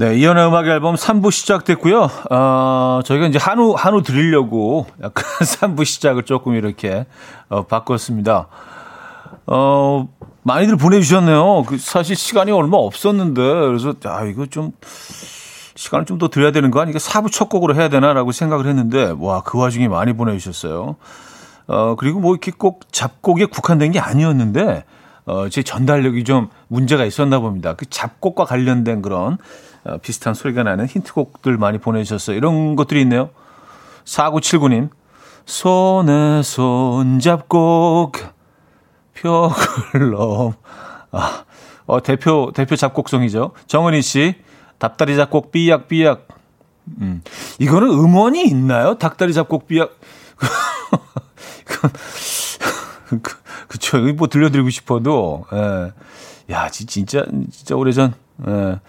네, 0.00 0.14
이연의 0.16 0.46
음악 0.46 0.68
앨범 0.68 0.94
3부 0.94 1.32
시작됐고요. 1.32 2.08
어, 2.30 3.00
저희가 3.04 3.26
이제 3.26 3.36
한우, 3.36 3.74
한우 3.76 4.02
드리려고 4.04 4.86
약간 5.02 5.24
3부 5.42 5.84
시작을 5.84 6.22
조금 6.22 6.54
이렇게 6.54 7.04
어, 7.48 7.64
바꿨습니다. 7.64 8.46
어, 9.48 10.08
많이들 10.44 10.76
보내주셨네요. 10.76 11.64
그 11.64 11.78
사실 11.78 12.14
시간이 12.14 12.52
얼마 12.52 12.76
없었는데, 12.76 13.42
그래서, 13.42 13.92
아, 14.04 14.22
이거 14.22 14.46
좀, 14.46 14.70
시간을 15.74 16.06
좀 16.06 16.18
더 16.18 16.28
드려야 16.28 16.52
되는 16.52 16.70
거 16.70 16.80
아니까 16.80 17.00
사부 17.00 17.32
첫 17.32 17.48
곡으로 17.48 17.74
해야 17.74 17.88
되나라고 17.88 18.30
생각을 18.30 18.66
했는데, 18.66 19.12
와, 19.18 19.42
그 19.42 19.58
와중에 19.58 19.88
많이 19.88 20.12
보내주셨어요. 20.12 20.94
어, 21.66 21.96
그리고 21.98 22.20
뭐 22.20 22.34
이렇게 22.34 22.52
꼭 22.56 22.92
잡곡에 22.92 23.46
국한된 23.46 23.90
게 23.90 23.98
아니었는데, 23.98 24.84
어, 25.26 25.48
제 25.48 25.64
전달력이 25.64 26.22
좀 26.22 26.50
문제가 26.68 27.04
있었나 27.04 27.40
봅니다. 27.40 27.74
그 27.74 27.84
잡곡과 27.90 28.44
관련된 28.44 29.02
그런, 29.02 29.32
어, 29.32 29.38
비슷한 30.02 30.34
소리가 30.34 30.62
나는 30.62 30.86
힌트곡들 30.86 31.56
많이 31.56 31.78
보내주셨어요. 31.78 32.36
이런 32.36 32.76
것들이 32.76 33.00
있네요. 33.02 33.30
4979님, 34.04 34.90
손에 35.44 36.42
손 36.42 37.20
잡곡, 37.20 38.12
벽을 39.14 40.10
넘. 40.12 40.54
아, 41.10 41.44
어, 41.86 42.02
대표, 42.02 42.52
대표 42.54 42.76
작곡성이죠. 42.76 43.52
정은희 43.66 44.02
씨, 44.02 44.34
닭다리 44.78 45.16
작곡 45.16 45.50
삐약 45.52 45.88
삐약. 45.88 46.28
음, 47.00 47.22
이거는 47.58 47.88
음원이 47.88 48.44
있나요? 48.44 48.98
닭다리 48.98 49.32
작곡 49.32 49.66
삐약. 49.66 49.98
그, 51.64 53.38
그쵸. 53.68 53.98
뭐 54.14 54.28
들려드리고 54.28 54.70
싶어도, 54.70 55.46
예. 55.52 55.92
야, 56.50 56.68
진짜, 56.68 57.24
진짜 57.50 57.74
오래전, 57.74 58.14
예. 58.46 58.80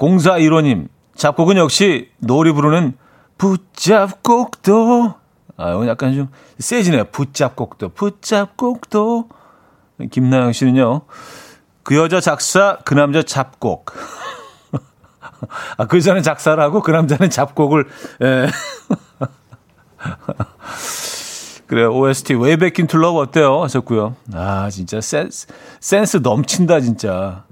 공사 0.00 0.38
1호님, 0.38 0.88
작곡은 1.14 1.58
역시 1.58 2.08
노래 2.20 2.52
부르는 2.52 2.96
붙잡곡도, 3.36 5.14
아, 5.58 5.70
이건 5.72 5.88
약간 5.88 6.14
좀 6.14 6.28
세지네요. 6.58 7.04
붙잡곡도, 7.12 7.90
붙잡곡도. 7.90 9.28
김나영 10.10 10.52
씨는요, 10.52 11.02
그 11.82 11.96
여자 11.96 12.18
작사, 12.18 12.78
그 12.86 12.94
남자 12.94 13.22
잡곡. 13.22 13.92
아, 15.76 15.86
그 15.86 15.98
여자는 15.98 16.22
작사를 16.22 16.62
하고 16.62 16.80
그 16.80 16.90
남자는 16.92 17.28
잡곡을, 17.28 17.86
예. 18.22 18.46
그래 21.66 21.84
OST 21.84 22.36
Into 22.78 22.98
Love 22.98 23.20
어때요? 23.20 23.62
하셨고요. 23.64 24.16
아 24.32 24.70
진짜 24.70 25.02
센스, 25.02 25.46
센스 25.78 26.16
넘친다 26.16 26.80
진짜. 26.80 27.44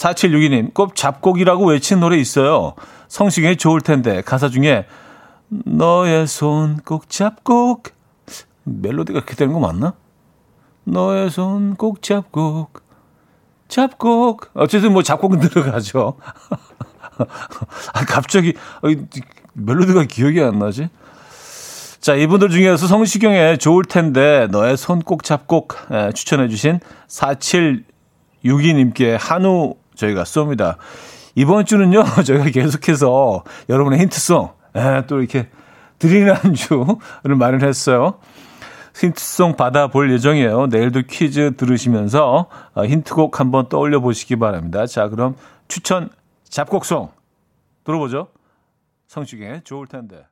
4762님 0.00 0.74
꼭 0.74 0.94
잡곡이라고 0.94 1.68
외친 1.68 2.00
노래 2.00 2.18
있어요. 2.18 2.74
성시경이 3.08 3.56
좋을 3.56 3.80
텐데 3.80 4.20
가사 4.20 4.48
중에 4.50 4.84
너의 5.48 6.26
손 6.26 6.78
꼭 6.84 7.08
잡곡 7.08 7.84
멜로디가 8.64 9.20
그렇게 9.20 9.36
되는 9.36 9.54
거 9.54 9.60
맞나? 9.60 9.94
너의 10.84 11.30
손 11.30 11.76
꼭 11.76 12.02
잡곡 12.02 12.82
잡곡 13.68 14.50
어쨌든 14.54 14.92
뭐 14.92 15.02
잡곡은 15.02 15.40
들어가죠. 15.48 16.16
아 17.94 18.04
갑자기 18.06 18.52
멜로디가 19.54 20.04
기억이 20.04 20.42
안 20.42 20.58
나지? 20.58 20.90
자, 22.00 22.14
이분들 22.14 22.50
중에서 22.50 22.86
성시경의 22.86 23.56
좋을 23.58 23.84
텐데 23.84 24.46
너의 24.50 24.76
손 24.76 25.00
꼭 25.00 25.24
잡고 25.24 25.68
예, 25.92 26.12
추천해 26.14 26.48
주신 26.48 26.78
4762님께 27.08 29.16
한우 29.18 29.74
저희가 29.96 30.22
쏩니다. 30.22 30.76
이번 31.34 31.66
주는요, 31.66 32.04
저희가 32.24 32.44
계속해서 32.50 33.42
여러분의 33.68 34.00
힌트송, 34.00 34.50
예, 34.76 35.02
또 35.06 35.18
이렇게 35.18 35.48
드리는 35.98 36.32
한 36.32 36.54
주를 36.54 37.36
마련했어요. 37.36 38.18
힌트송 38.94 39.56
받아볼 39.56 40.10
예정이에요. 40.12 40.68
내일도 40.68 41.02
퀴즈 41.08 41.56
들으시면서 41.56 42.46
어, 42.74 42.84
힌트곡 42.84 43.40
한번 43.40 43.68
떠올려 43.68 44.00
보시기 44.00 44.36
바랍니다. 44.36 44.86
자, 44.86 45.08
그럼 45.08 45.36
추천 45.68 46.08
잡곡송 46.48 47.10
들어보죠. 47.84 48.28
성시경의 49.08 49.62
좋을 49.64 49.86
텐데. 49.86 50.24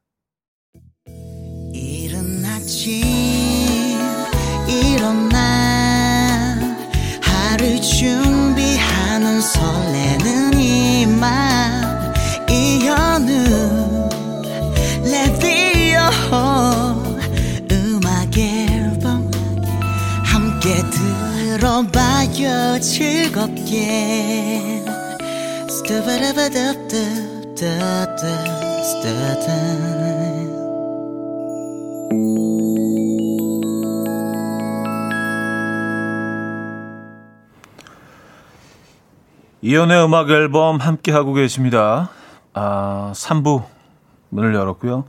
아침 2.65 3.03
일어나 4.67 6.57
하루 7.21 7.79
준비하는 7.79 8.24
설레는 9.55 10.59
이맘 10.59 12.13
이현우 12.51 13.31
레디오 15.05 16.01
음악 17.71 18.37
앨범 18.37 19.31
함께 20.25 20.83
들어봐요. 21.59 22.81
즐겁게. 22.81 24.83
스타바라바다다다다다 25.69 28.55
이연의 39.65 40.05
음악 40.05 40.29
앨범 40.29 40.77
함께 40.77 41.11
하고 41.11 41.33
계십니다. 41.33 42.11
아, 42.53 43.13
3부 43.15 43.65
문을 44.29 44.55
열었고요. 44.55 45.05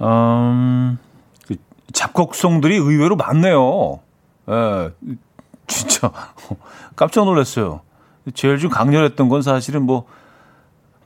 음, 0.00 0.98
그 1.46 1.56
작곡송들이 1.92 2.76
의외로 2.76 3.14
많네요. 3.14 4.00
예, 4.48 4.90
진짜 5.66 6.10
깜짝 6.96 7.26
놀랐어요. 7.26 7.82
제일 8.32 8.56
좀 8.56 8.70
강렬했던 8.70 9.28
건 9.28 9.42
사실은 9.42 9.82
뭐 9.82 10.06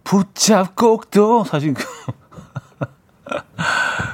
붙잡곡도 0.04 1.42
사실 1.42 1.74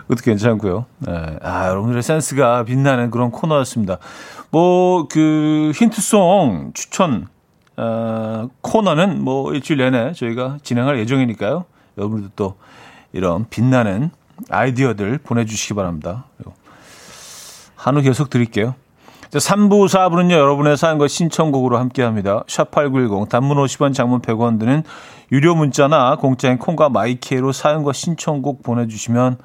그것도 0.08 0.22
괜찮고요. 0.24 0.86
네. 1.00 1.38
아, 1.42 1.68
여러분들의 1.68 2.02
센스가 2.02 2.64
빛나는 2.64 3.10
그런 3.10 3.30
코너였습니다. 3.30 3.98
뭐, 4.50 5.06
그, 5.08 5.72
힌트송 5.74 6.70
추천, 6.72 7.28
어, 7.78 8.48
코너는 8.60 9.22
뭐 9.22 9.54
일주일 9.54 9.78
내내 9.78 10.12
저희가 10.12 10.58
진행할 10.62 10.98
예정이니까요. 10.98 11.64
여러분들도 11.96 12.32
또 12.34 12.56
이런 13.12 13.46
빛나는 13.48 14.10
아이디어들 14.50 15.18
보내주시기 15.18 15.74
바랍니다. 15.74 16.24
한우 17.76 18.02
계속 18.02 18.30
드릴게요. 18.30 18.74
3부, 19.30 19.86
4부는요, 19.88 20.32
여러분의 20.32 20.76
사연과 20.76 21.06
신청곡으로 21.06 21.78
함께 21.78 22.02
합니다. 22.02 22.42
샵8910, 22.46 23.28
단문 23.28 23.58
50원, 23.58 23.94
장문 23.94 24.22
100원 24.22 24.58
드는 24.58 24.82
유료 25.30 25.54
문자나 25.54 26.16
공짜인 26.16 26.58
콩과 26.58 26.88
마이케이로 26.88 27.52
사연과 27.52 27.92
신청곡 27.92 28.62
보내주시면 28.62 29.36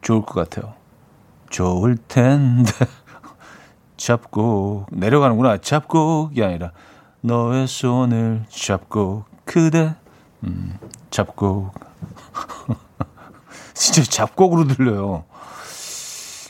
좋을 0.00 0.22
것 0.22 0.34
같아요. 0.34 0.74
좋을 1.50 1.96
텐데. 2.08 2.70
잡고, 3.96 4.86
내려가는구나. 4.92 5.58
잡고이 5.58 6.42
아니라, 6.42 6.70
너의 7.24 7.66
손을 7.66 8.44
잡고, 8.50 9.24
그대, 9.46 9.94
음, 10.44 10.78
잡고. 11.10 11.70
진짜 13.72 14.02
잡곡으로 14.02 14.66
들려요. 14.66 15.24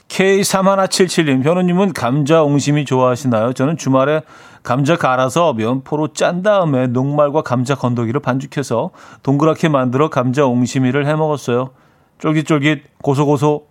K3177님, 0.09 1.45
현우님은 1.45 1.93
감자 1.93 2.43
옹심이 2.43 2.85
좋아하시나요? 2.85 3.53
저는 3.53 3.77
주말에 3.77 4.23
감자 4.65 4.97
갈아서 4.97 5.53
면포로 5.53 6.13
짠 6.13 6.43
다음에 6.43 6.89
녹말과 6.89 7.43
감자 7.43 7.77
건더기를 7.77 8.21
반죽해서 8.21 8.91
동그랗게 9.23 9.69
만들어 9.69 10.11
감자 10.11 10.45
옹심이를 10.45 11.07
해 11.07 11.15
먹었어요. 11.15 11.71
쫄깃쫄깃 12.19 12.99
고소고소 13.01 13.69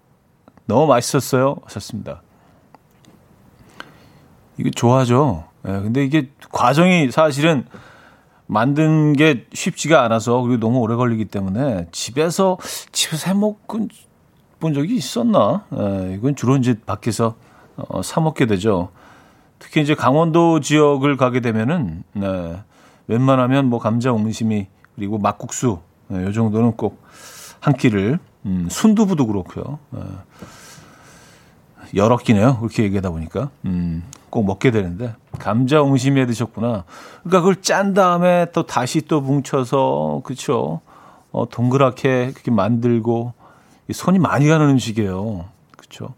너무 0.67 0.87
맛있었어요. 0.87 1.57
하셨습니다. 1.65 2.21
이게 4.57 4.71
좋아하죠. 4.71 5.52
예, 5.67 5.71
근데 5.71 6.03
이게 6.03 6.29
과정이 6.51 7.11
사실은 7.11 7.65
만든 8.47 9.13
게 9.13 9.45
쉽지가 9.53 10.03
않아서 10.03 10.41
그리고 10.41 10.59
너무 10.59 10.79
오래 10.79 10.95
걸리기 10.95 11.25
때문에 11.25 11.87
집에서 11.91 12.57
집에서 12.91 13.31
해 13.31 13.33
먹은 13.33 13.89
본 14.59 14.73
적이 14.73 14.95
있었나? 14.95 15.65
예, 15.77 16.15
이건 16.15 16.35
주로 16.35 16.57
이제 16.57 16.79
밖에서 16.85 17.35
어, 17.75 18.01
사 18.01 18.21
먹게 18.21 18.45
되죠. 18.45 18.89
특히 19.59 19.81
이제 19.81 19.95
강원도 19.95 20.59
지역을 20.59 21.17
가게 21.17 21.39
되면은 21.39 22.03
네, 22.13 22.61
웬만하면 23.07 23.65
뭐 23.65 23.79
감자 23.79 24.11
옹심이 24.11 24.67
그리고 24.95 25.17
막국수 25.17 25.79
네, 26.09 26.23
요 26.23 26.31
정도는 26.31 26.73
꼭 26.73 27.03
한 27.63 27.73
끼를 27.75 28.19
음, 28.45 28.67
순두부도 28.69 29.25
그렇고요. 29.25 29.79
네. 29.91 30.01
여러 31.95 32.17
끼네요. 32.17 32.57
그렇게 32.57 32.83
얘기하다 32.83 33.11
보니까 33.11 33.51
음, 33.63 34.03
꼭 34.33 34.45
먹게 34.45 34.71
되는데 34.71 35.13
감자 35.37 35.83
옹심이 35.83 36.19
해 36.19 36.25
드셨구나. 36.25 36.85
그러니까 37.21 37.39
그걸 37.41 37.61
짠 37.61 37.93
다음에 37.93 38.47
또 38.51 38.65
다시 38.65 39.01
또 39.01 39.21
뭉쳐서 39.21 40.21
그렇죠. 40.23 40.81
어, 41.31 41.47
동그랗게 41.47 42.31
그렇게 42.31 42.49
만들고 42.49 43.33
손이 43.91 44.17
많이 44.17 44.47
가는 44.47 44.67
음식이에요. 44.69 45.45
그렇죠. 45.77 46.15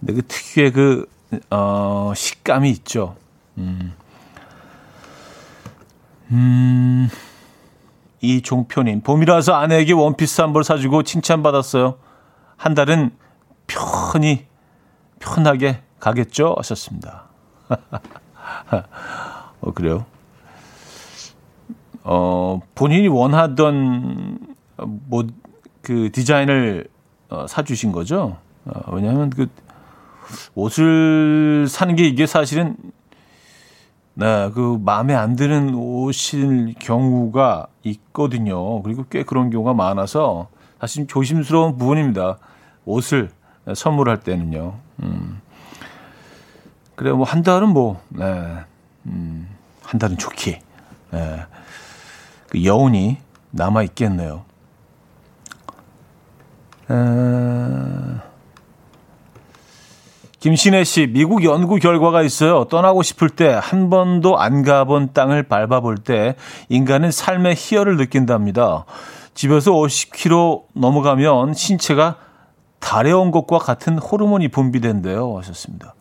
근데 0.00 0.14
그 0.14 0.22
특유의 0.26 0.72
그 0.72 1.08
어, 1.50 2.12
식감이 2.16 2.68
있죠. 2.70 3.14
음. 3.56 3.92
음. 6.32 7.08
이 8.20 8.42
종표님, 8.42 9.02
봄이라서 9.02 9.54
아내에게 9.54 9.92
원피스 9.92 10.40
한 10.40 10.52
벌 10.52 10.64
사주고 10.64 11.04
칭찬받았어요. 11.04 11.98
한 12.56 12.74
달은 12.74 13.12
편히, 13.68 14.46
편하게 15.20 15.82
가겠죠? 16.02 16.56
하셨습니다. 16.58 17.26
어, 19.60 19.72
그래요? 19.72 20.04
어, 22.02 22.60
본인이 22.74 23.06
원하던, 23.06 24.38
뭐, 24.84 25.24
그 25.80 26.10
디자인을 26.10 26.88
어, 27.28 27.46
사주신 27.46 27.92
거죠? 27.92 28.36
어, 28.64 28.94
왜냐하면 28.94 29.30
그 29.30 29.48
옷을 30.56 31.66
사는 31.68 31.94
게 31.94 32.08
이게 32.08 32.26
사실은 32.26 32.76
네, 34.14 34.50
그 34.54 34.78
마음에 34.84 35.14
안 35.14 35.36
드는 35.36 35.74
옷일 35.74 36.74
경우가 36.80 37.68
있거든요. 37.84 38.82
그리고 38.82 39.04
꽤 39.08 39.22
그런 39.22 39.50
경우가 39.50 39.72
많아서 39.72 40.48
사실 40.80 41.06
조심스러운 41.06 41.78
부분입니다. 41.78 42.38
옷을 42.84 43.30
선물할 43.72 44.20
때는요. 44.20 44.74
음. 45.02 45.41
그래, 47.02 47.10
뭐, 47.10 47.26
한 47.26 47.42
달은 47.42 47.70
뭐, 47.70 48.00
네. 48.10 48.24
음, 49.06 49.48
한 49.82 49.98
달은 49.98 50.18
좋기. 50.18 50.56
네. 51.10 51.40
그 52.48 52.64
여운이 52.64 53.16
남아 53.50 53.82
있겠네요. 53.82 54.44
에... 56.88 56.94
김신혜 60.38 60.84
씨, 60.84 61.08
미국 61.08 61.42
연구 61.42 61.80
결과가 61.80 62.22
있어요. 62.22 62.66
떠나고 62.66 63.02
싶을 63.02 63.30
때 63.30 63.48
한 63.52 63.90
번도 63.90 64.38
안 64.38 64.62
가본 64.62 65.12
땅을 65.12 65.42
밟아볼 65.48 65.96
때 65.96 66.36
인간은 66.68 67.10
삶의 67.10 67.56
희열을 67.58 67.96
느낀답니다. 67.96 68.84
집에서 69.34 69.72
50km 69.72 70.66
넘어가면 70.74 71.54
신체가 71.54 72.18
달에 72.78 73.10
온 73.10 73.32
것과 73.32 73.58
같은 73.58 73.98
호르몬이 73.98 74.46
분비된대요. 74.46 75.36
하셨습니다. 75.38 75.96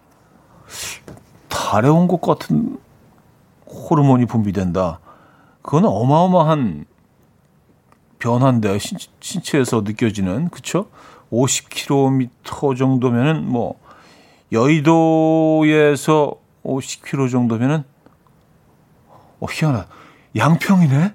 달에 1.50 1.88
온 1.90 2.08
것 2.08 2.22
같은 2.22 2.78
호르몬이 3.68 4.26
분비된다. 4.26 5.00
그건 5.62 5.86
어마어마한 5.86 6.86
변화인데 8.20 8.78
신, 8.80 8.98
신체에서 9.20 9.82
느껴지는 9.82 10.50
그쵸? 10.50 10.88
50km 11.32 12.78
정도면은 12.78 13.48
뭐 13.48 13.80
여의도에서 14.52 16.36
50km 16.66 17.32
정도면은 17.32 17.84
어 19.40 19.46
희한하 19.50 19.86
양평이네. 20.36 20.96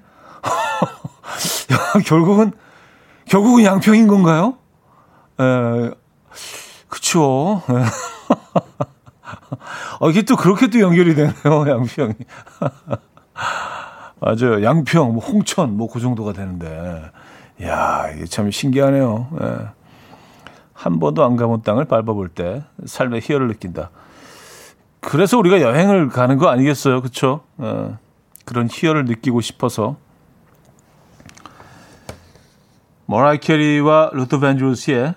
야, 1.71 2.01
결국은 2.05 2.51
결국은 3.25 3.63
양평인 3.63 4.07
건가요? 4.07 4.57
에, 5.39 5.91
그쵸. 6.89 7.61
에. 9.27 9.57
어, 9.99 10.09
이게 10.09 10.21
또 10.23 10.35
그렇게 10.35 10.69
또 10.69 10.79
연결이 10.79 11.15
되네요, 11.15 11.33
양평이. 11.67 12.13
맞아요. 14.19 14.63
양평, 14.63 15.13
뭐 15.13 15.23
홍천, 15.23 15.77
뭐 15.77 15.87
그 15.89 15.99
정도가 15.99 16.33
되는데. 16.33 17.11
야 17.63 18.09
이게 18.15 18.25
참 18.25 18.51
신기하네요. 18.51 19.27
예. 19.41 19.67
한 20.73 20.99
번도 20.99 21.23
안 21.25 21.35
가본 21.35 21.63
땅을 21.63 21.85
밟아볼 21.85 22.29
때 22.29 22.63
삶의 22.85 23.21
희열을 23.23 23.47
느낀다. 23.47 23.89
그래서 24.99 25.37
우리가 25.37 25.61
여행을 25.61 26.09
가는 26.09 26.37
거 26.37 26.49
아니겠어요? 26.49 27.01
그쵸? 27.01 27.41
어, 27.57 27.97
그런 28.45 28.67
희열을 28.71 29.05
느끼고 29.05 29.41
싶어서. 29.41 29.95
머라이어 33.05 33.39
캐리와 33.39 34.11
루더 34.13 34.39
밴드로스의 34.39 35.15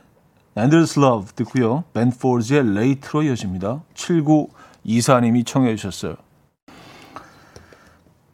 Endless 0.56 0.98
Love 0.98 1.28
듣고요. 1.36 1.84
벤 1.92 2.10
폴즈의 2.10 2.60
Late로 2.60 3.22
이어집니다. 3.22 3.82
7924님이 3.94 5.46
청해 5.46 5.76
주셨어요. 5.76 6.16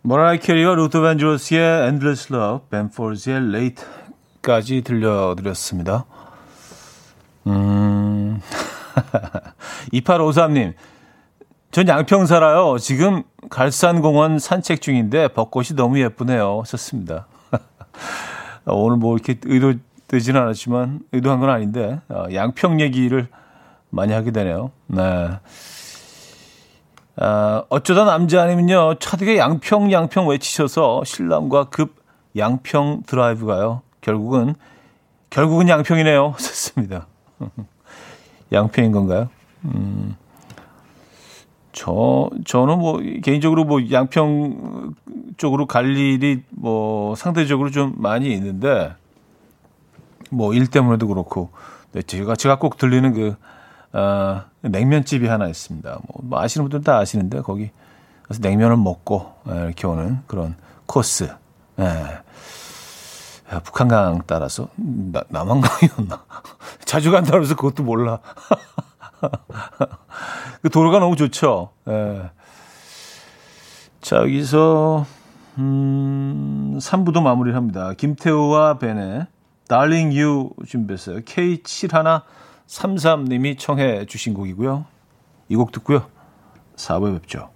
머라이어 0.03 0.39
캐리와 0.39 0.75
루더 0.77 1.01
밴드로스의 1.01 1.89
Endless 1.89 2.33
Love, 2.33 2.69
벤 2.71 2.91
폴즈의 2.91 3.37
Late까지 3.37 4.83
들려드렸습니다. 4.83 6.05
음. 7.49 8.41
2853님. 9.93 10.75
전 11.71 11.89
양평 11.89 12.27
살아요. 12.27 12.79
지금 12.79 13.23
갈산공원 13.51 14.39
산책 14.39 14.81
중인데 14.81 15.29
벚꽃이 15.29 15.71
너무 15.75 16.01
예쁘네요. 16.01 16.63
썼습니다. 16.65 17.27
오늘 18.65 18.97
뭐 18.97 19.15
이렇게 19.15 19.39
의도 19.45 19.75
되지는 20.09 20.41
않았지만 20.43 21.01
의도한 21.13 21.41
건 21.41 21.51
아닌데 21.51 22.01
어, 22.09 22.27
양평 22.33 22.81
얘기를 22.81 23.29
많이 23.91 24.13
하게 24.13 24.31
되네요. 24.31 24.71
네. 24.87 25.31
아, 27.19 27.65
어쩌다 27.69 28.05
남자 28.05 28.43
아니면요. 28.43 28.97
차디게 28.99 29.39
양평 29.39 29.91
양평 29.91 30.29
외치셔서 30.29 31.03
신랑과 31.05 31.65
급 31.65 31.97
양평 32.37 33.05
드라이브 33.07 33.47
가요. 33.47 33.83
결국은 34.01 34.55
결국은 35.31 35.69
양평이네요. 35.69 36.35
썼습니다. 36.39 37.07
양평인 38.53 38.93
건가요? 38.93 39.29
음. 39.65 40.17
저, 41.73 42.31
저는 42.47 42.79
뭐, 42.79 43.01
개인적으로 43.23 43.65
뭐, 43.65 43.81
양평 43.93 44.95
쪽으로 45.37 45.67
갈 45.67 45.95
일이 45.95 46.43
뭐, 46.49 47.15
상대적으로 47.17 47.71
좀 47.71 47.93
많이 47.99 48.33
있는데, 48.33 48.95
뭐, 50.31 50.55
일 50.55 50.67
때문에도 50.69 51.09
그렇고, 51.09 51.51
네, 51.93 52.03
제가, 52.03 52.37
제가 52.37 52.59
꼭 52.59 52.79
들리는 52.79 53.13
그, 53.13 53.37
아, 53.93 54.47
냉면집이 54.63 55.27
하나 55.27 55.49
있습니다. 55.49 55.91
뭐, 55.91 56.21
뭐 56.23 56.41
아시는 56.41 56.65
분들은 56.65 56.83
다 56.85 56.99
아시는데, 56.99 57.41
거기, 57.41 57.71
그래서 58.23 58.41
냉면을 58.43 58.77
먹고, 58.77 59.33
예, 59.49 59.67
이렇게 59.67 59.87
오는 59.87 60.21
그런 60.27 60.57
코스. 60.87 61.29
예. 61.79 62.27
북한강 63.63 64.23
따라서 64.27 64.69
나, 64.77 65.23
남한강이었나 65.29 66.25
자주 66.85 67.11
간다 67.13 67.33
그래서 67.33 67.55
그것도 67.55 67.85
몰라 67.85 68.19
그 70.63 70.71
도로가 70.71 70.99
너무 70.99 71.17
좋죠 71.17 71.71
예. 71.89 72.31
자 74.01 74.17
여기서 74.17 75.07
음 75.59 76.79
3부도 76.81 77.23
마무리를 77.23 77.57
합니다 77.57 77.93
김태우와 77.97 78.79
벤의 78.79 79.27
Darling 79.69 80.19
You 80.21 80.51
준비했어요 80.67 81.21
K7133님이 81.21 83.59
청해 83.59 84.07
주신 84.07 84.35
곡이고요 84.35 84.85
이 85.49 85.57
곡 85.57 85.73
듣고요 85.73 86.07
4부에 86.77 87.21
뵙죠 87.23 87.49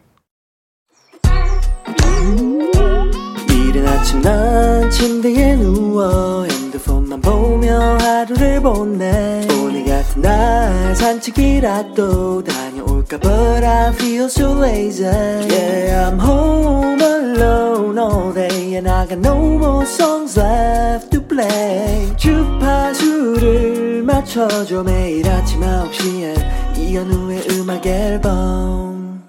이른 3.50 3.86
아침 3.86 4.22
난 4.22 4.90
침대에 4.90 5.54
누워 5.56 6.44
핸드폰만 6.44 7.20
보며 7.20 7.98
하루를 7.98 8.60
보내 8.62 9.46
오늘 9.62 9.84
같은 9.84 10.22
날 10.22 10.96
산책이라도 10.96 12.42
다녀올까 12.44 13.18
But 13.18 13.64
I 13.64 13.90
feel 13.92 14.24
so 14.24 14.58
lazy 14.58 15.04
Yeah 15.06 16.10
I'm 16.10 16.18
home 16.18 17.00
alone 17.00 17.98
all 17.98 18.32
day 18.32 18.74
And 18.76 18.88
I 18.88 19.06
got 19.06 19.18
no 19.18 19.36
more 19.58 19.84
songs 19.86 20.38
left 20.38 21.19
to 21.40 21.40
play 21.40 22.16
주파수를 22.16 24.02
맞춰줘 24.02 24.82
매일 24.82 25.28
아침 25.28 25.60
9시에 25.60 26.78
이현우의 26.78 27.42
음악 27.50 27.86
앨범 27.86 29.22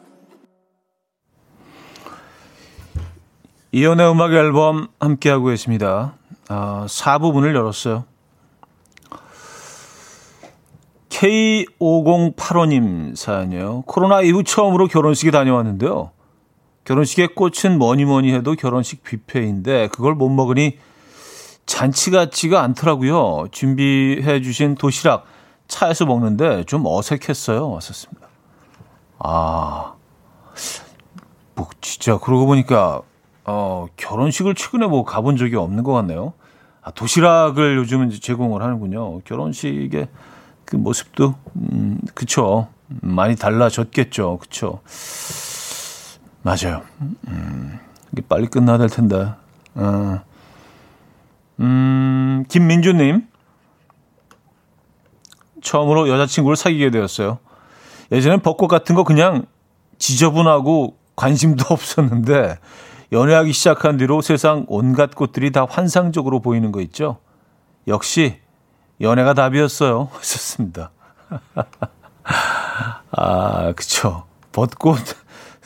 이연의 3.72 4.12
음악 4.12 4.34
앨범 4.34 4.90
함께하고 5.00 5.46
계십니다. 5.46 6.16
아, 6.50 6.86
4부분을 6.90 7.56
열었어요. 7.56 8.04
K5085님 11.08 13.16
사연이에요. 13.16 13.84
코로나 13.86 14.22
이후 14.22 14.44
처음으로 14.44 14.88
결혼식에 14.88 15.32
다녀왔는데요. 15.32 16.12
결혼식의 16.84 17.36
꽃은 17.36 17.78
뭐니 17.78 18.04
뭐니 18.04 18.34
해도 18.34 18.56
결혼식 18.56 19.04
뷔페인데 19.04 19.88
그걸 19.90 20.16
못 20.16 20.30
먹으니 20.30 20.78
잔치 21.72 22.12
같지가 22.12 22.62
않더라고요. 22.64 23.48
준비해 23.52 24.42
주신 24.42 24.76
도시락 24.76 25.26
차에서 25.70 26.06
먹는데 26.06 26.66
좀 26.66 26.84
어색했어요. 26.86 27.72
왔었습니다. 27.72 28.28
아, 29.20 29.94
뭐 31.56 31.70
진짜 31.80 32.20
그러고 32.20 32.46
보니까 32.46 33.02
어, 33.46 33.88
결혼식을 33.96 34.54
최근에 34.54 34.88
뭐 34.88 35.06
가본 35.06 35.38
적이 35.38 35.56
없는 35.56 35.86
것 35.86 35.94
같네요. 35.94 36.34
아, 36.82 36.92
도시락을 36.92 37.78
요즘은 37.78 38.12
제공을 38.20 38.62
하는군요. 38.62 39.22
결혼식의 39.22 40.10
그 40.66 40.76
모습도, 40.76 41.36
음, 41.56 42.00
그쵸. 42.14 42.68
많이 42.88 43.38
달라졌겠죠. 43.38 44.40
그쵸. 44.40 44.82
맞아요. 46.42 46.82
음, 47.30 47.80
이게 48.12 48.22
빨리 48.28 48.48
끝나야 48.48 48.78
될 48.78 48.90
텐데. 48.90 49.32
어. 49.76 50.31
음, 51.62 52.44
김민주님. 52.48 53.28
처음으로 55.62 56.10
여자친구를 56.10 56.56
사귀게 56.56 56.90
되었어요. 56.90 57.38
예전엔 58.12 58.42
벚꽃 58.42 58.68
같은 58.68 58.96
거 58.96 59.04
그냥 59.04 59.46
지저분하고 60.00 60.98
관심도 61.16 61.66
없었는데 61.72 62.58
연애하기 63.12 63.54
시작한 63.54 63.98
뒤로 63.98 64.22
세상 64.22 64.66
온갖 64.68 65.14
꽃들이 65.14 65.52
다 65.52 65.68
환상적으로 65.70 66.40
보이는 66.40 66.72
거 66.72 66.82
있죠? 66.82 67.18
역시 67.88 68.40
연애가 69.00 69.34
답이었어요. 69.34 70.10
하셨습니다. 70.14 70.92
아, 73.12 73.74
그쵸. 73.74 74.26
벚꽃, 74.52 74.98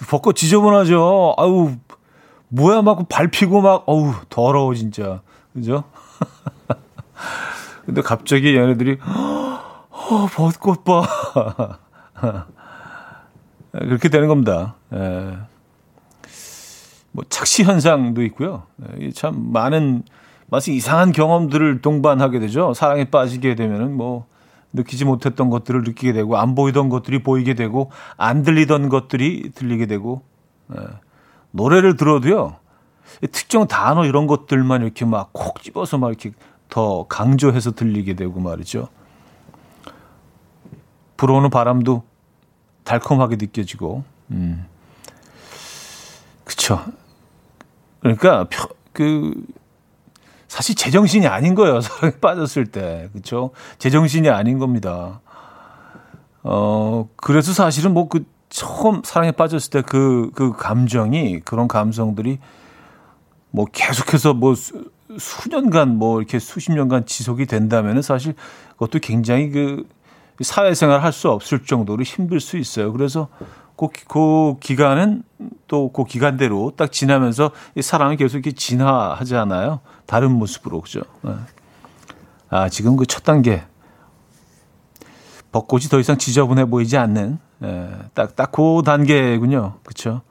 벚꽃 0.09 0.35
지저분하죠. 0.35 1.35
아우, 1.37 1.71
뭐야, 2.49 2.81
막 2.81 3.07
밟히고 3.07 3.61
막, 3.61 3.83
어우, 3.87 4.13
더러워, 4.29 4.73
진짜. 4.75 5.21
그죠? 5.55 5.85
근데 7.85 8.01
갑자기 8.01 8.55
얘네들이, 8.55 8.97
어, 9.01 10.27
벚꽃 10.33 10.83
봐. 10.83 11.07
그렇게 13.71 14.09
되는 14.09 14.27
겁니다. 14.27 14.75
예. 14.93 15.37
뭐 17.11 17.23
착시 17.29 17.63
현상도 17.63 18.21
있고요. 18.23 18.63
예, 18.99 19.11
참 19.11 19.51
많은 19.53 20.03
마치 20.47 20.75
이상한 20.75 21.13
경험들을 21.13 21.81
동반하게 21.81 22.39
되죠. 22.39 22.73
사랑에 22.73 23.05
빠지게 23.05 23.55
되면은 23.55 23.95
뭐 23.95 24.25
느끼지 24.73 25.05
못했던 25.05 25.49
것들을 25.49 25.83
느끼게 25.83 26.11
되고 26.11 26.37
안 26.37 26.53
보이던 26.55 26.89
것들이 26.89 27.23
보이게 27.23 27.53
되고 27.53 27.91
안 28.17 28.43
들리던 28.43 28.89
것들이 28.89 29.51
들리게 29.55 29.85
되고 29.85 30.23
예. 30.77 30.81
노래를 31.51 31.95
들어도요. 31.95 32.57
특정 33.31 33.67
단어 33.67 34.05
이런 34.05 34.27
것들만 34.27 34.81
이렇게 34.81 35.05
막 35.05 35.29
콕 35.33 35.61
집어서 35.61 35.97
막 35.97 36.09
이렇게 36.09 36.31
더 36.69 37.05
강조해서 37.07 37.71
들리게 37.71 38.15
되고 38.15 38.39
말이죠. 38.39 38.87
불어오는 41.17 41.49
바람도 41.49 42.03
달콤하게 42.83 43.37
느껴지고, 43.37 44.03
음. 44.31 44.65
그쵸. 46.43 46.83
그러니까, 48.01 48.47
그, 48.91 49.33
사실 50.47 50.75
제정신이 50.75 51.27
아닌 51.27 51.55
거예요. 51.55 51.79
사랑에 51.81 52.15
빠졌을 52.19 52.65
때. 52.67 53.09
그쵸. 53.13 53.51
제정신이 53.79 54.29
아닌 54.29 54.59
겁니다. 54.59 55.21
어, 56.43 57.09
그래서 57.15 57.53
사실은 57.53 57.93
뭐 57.93 58.07
그 58.07 58.25
처음 58.49 59.01
사랑에 59.03 59.31
빠졌을 59.31 59.69
때 59.69 59.81
그, 59.81 60.31
그 60.35 60.53
감정이, 60.53 61.41
그런 61.41 61.67
감성들이 61.67 62.39
뭐 63.55 63.65
계속해서 63.71 64.33
뭐 64.33 64.53
수, 64.53 64.89
수년간 65.17 65.97
뭐 65.97 66.19
이렇게 66.19 66.39
수십 66.39 66.73
년간 66.73 67.05
지속이 67.05 67.45
된다면은 67.45 68.01
사실 68.01 68.35
그것도 68.73 68.99
굉장히 68.99 69.49
그 69.49 69.85
사회생활 70.41 71.01
할 71.01 71.13
수 71.13 71.29
없을 71.29 71.63
정도로 71.63 72.03
힘들 72.03 72.41
수 72.41 72.57
있어요. 72.57 72.91
그래서 72.91 73.29
그, 73.77 73.87
그 74.09 74.55
기간은 74.59 75.23
또 75.67 75.89
그 75.93 76.03
기간대로 76.03 76.73
딱 76.75 76.91
지나면서 76.91 77.51
이 77.75 77.81
사람이 77.81 78.17
계속 78.17 78.37
이렇게 78.37 78.51
진화하잖아요. 78.51 79.79
다른 80.05 80.31
모습으로 80.33 80.81
그죠. 80.81 81.01
네. 81.21 81.31
아 82.49 82.67
지금 82.69 82.97
그 82.97 83.05
첫 83.05 83.23
단계 83.23 83.63
벚꽃이 85.53 85.83
더 85.83 85.99
이상 86.01 86.17
지저분해 86.17 86.65
보이지 86.65 86.97
않는 86.97 87.39
딱딱 88.13 88.51
예, 88.51 88.55
그 88.55 88.81
단계군요. 88.85 89.79
그렇죠. 89.83 90.21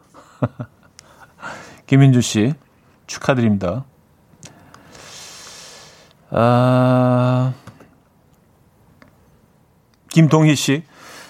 김민주 1.86 2.20
씨 2.20 2.52
축하드립니다. 3.06 3.84
아, 6.30 7.52
김동희 10.10 10.54
씨. 10.56 10.82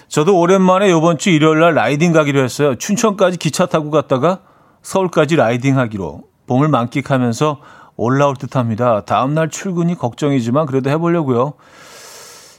저도 0.07 0.39
오랜만에 0.39 0.89
이번 0.89 1.17
주 1.17 1.29
일요일 1.29 1.59
날 1.59 1.73
라이딩 1.73 2.11
가기로 2.11 2.41
했어요. 2.43 2.75
춘천까지 2.75 3.37
기차 3.37 3.65
타고 3.65 3.91
갔다가 3.91 4.39
서울까지 4.81 5.35
라이딩 5.35 5.77
하기로. 5.77 6.23
봄을 6.47 6.67
만끽하면서 6.67 7.59
올라올 7.97 8.35
듯 8.35 8.55
합니다. 8.55 9.03
다음날 9.05 9.49
출근이 9.49 9.95
걱정이지만 9.95 10.65
그래도 10.67 10.89
해보려고요. 10.89 11.53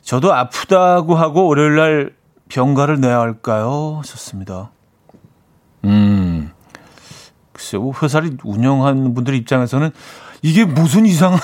저도 0.03 0.35
아프다고 0.35 1.15
하고 1.15 1.47
월요일 1.47 1.77
날 1.77 2.17
병가를 2.49 3.01
내야 3.01 3.21
할까요? 3.21 4.03
좋습니다. 4.05 4.71
음. 5.85 6.26
글쎄요, 7.67 7.83
뭐 7.83 7.93
회사를 8.01 8.39
운영하는 8.45 9.13
분들 9.15 9.35
입장에서는 9.35 9.91
이게 10.43 10.65
무슨 10.65 11.05
이상한 11.05 11.41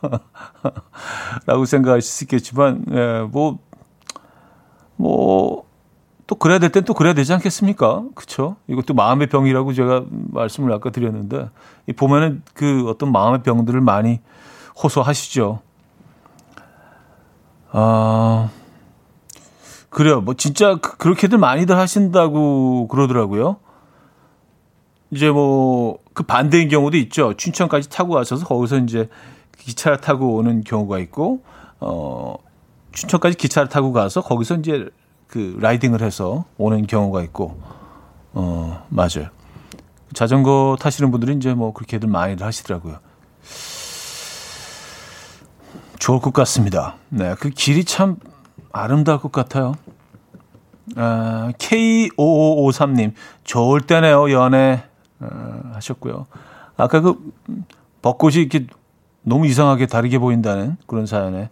라고 1.46 1.66
생각할 1.66 2.00
수 2.00 2.24
있겠지만, 2.24 2.84
예, 2.90 3.28
뭐, 3.30 3.58
뭐, 4.96 5.64
또 6.26 6.36
그래야 6.36 6.58
될 6.58 6.70
땐 6.70 6.84
또 6.84 6.94
그래야 6.94 7.12
되지 7.12 7.34
않겠습니까? 7.34 8.04
그쵸? 8.14 8.56
이것도 8.66 8.94
마음의 8.94 9.26
병이라고 9.28 9.74
제가 9.74 10.04
말씀을 10.08 10.72
아까 10.72 10.88
드렸는데, 10.90 11.50
이 11.86 11.92
보면은 11.92 12.42
그 12.54 12.88
어떤 12.88 13.12
마음의 13.12 13.42
병들을 13.42 13.78
많이 13.82 14.20
호소하시죠. 14.82 15.60
아, 17.72 18.48
그래요. 19.90 20.22
뭐 20.22 20.32
진짜 20.34 20.76
그, 20.76 20.96
그렇게들 20.96 21.36
많이들 21.36 21.76
하신다고 21.76 22.88
그러더라고요. 22.88 23.58
이제 25.10 25.30
뭐 25.30 25.98
그 26.20 26.24
반대인 26.24 26.68
경우도 26.68 26.98
있죠. 26.98 27.32
춘천까지 27.34 27.88
타고 27.88 28.12
가셔서 28.12 28.44
거기서 28.44 28.76
이제 28.80 29.08
기차를 29.56 30.02
타고 30.02 30.36
오는 30.36 30.62
경우가 30.62 30.98
있고 30.98 31.42
어 31.78 32.36
춘천까지 32.92 33.38
기차를 33.38 33.70
타고 33.70 33.92
가서 33.92 34.20
거기서 34.20 34.56
이제 34.56 34.90
그 35.26 35.56
라이딩을 35.60 36.02
해서 36.02 36.44
오는 36.58 36.86
경우가 36.86 37.22
있고 37.22 37.58
어 38.34 38.84
맞아요. 38.90 39.30
자전거 40.12 40.76
타시는 40.78 41.10
분들은 41.10 41.38
이제 41.38 41.54
뭐 41.54 41.72
그렇게들 41.72 42.06
많이들 42.06 42.44
하시더라고요. 42.44 42.98
좋을 45.98 46.20
것 46.20 46.34
같습니다. 46.34 46.96
네, 47.08 47.34
그 47.40 47.48
길이 47.48 47.84
참 47.84 48.16
아름다울 48.72 49.20
것 49.20 49.32
같아요. 49.32 49.74
아, 50.96 51.52
K5553님, 51.58 53.12
좋을 53.44 53.82
때네요, 53.82 54.30
연애. 54.32 54.89
아, 55.20 55.72
하셨고요. 55.74 56.26
아까 56.76 57.00
그 57.00 57.32
벚꽃이 58.02 58.36
이렇게 58.36 58.66
너무 59.22 59.46
이상하게 59.46 59.86
다르게 59.86 60.18
보인다는 60.18 60.76
그런 60.86 61.06
사연에 61.06 61.50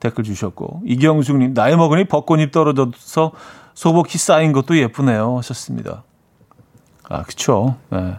댓글 0.00 0.24
주셨고 0.24 0.82
이경숙님 0.84 1.54
나이 1.54 1.76
먹으니 1.76 2.04
벚꽃잎 2.04 2.50
떨어져서 2.50 3.32
소복히 3.74 4.18
쌓인 4.18 4.52
것도 4.52 4.76
예쁘네요 4.78 5.38
하셨습니다. 5.38 6.02
아 7.08 7.22
그쵸. 7.22 7.76
네. 7.90 8.18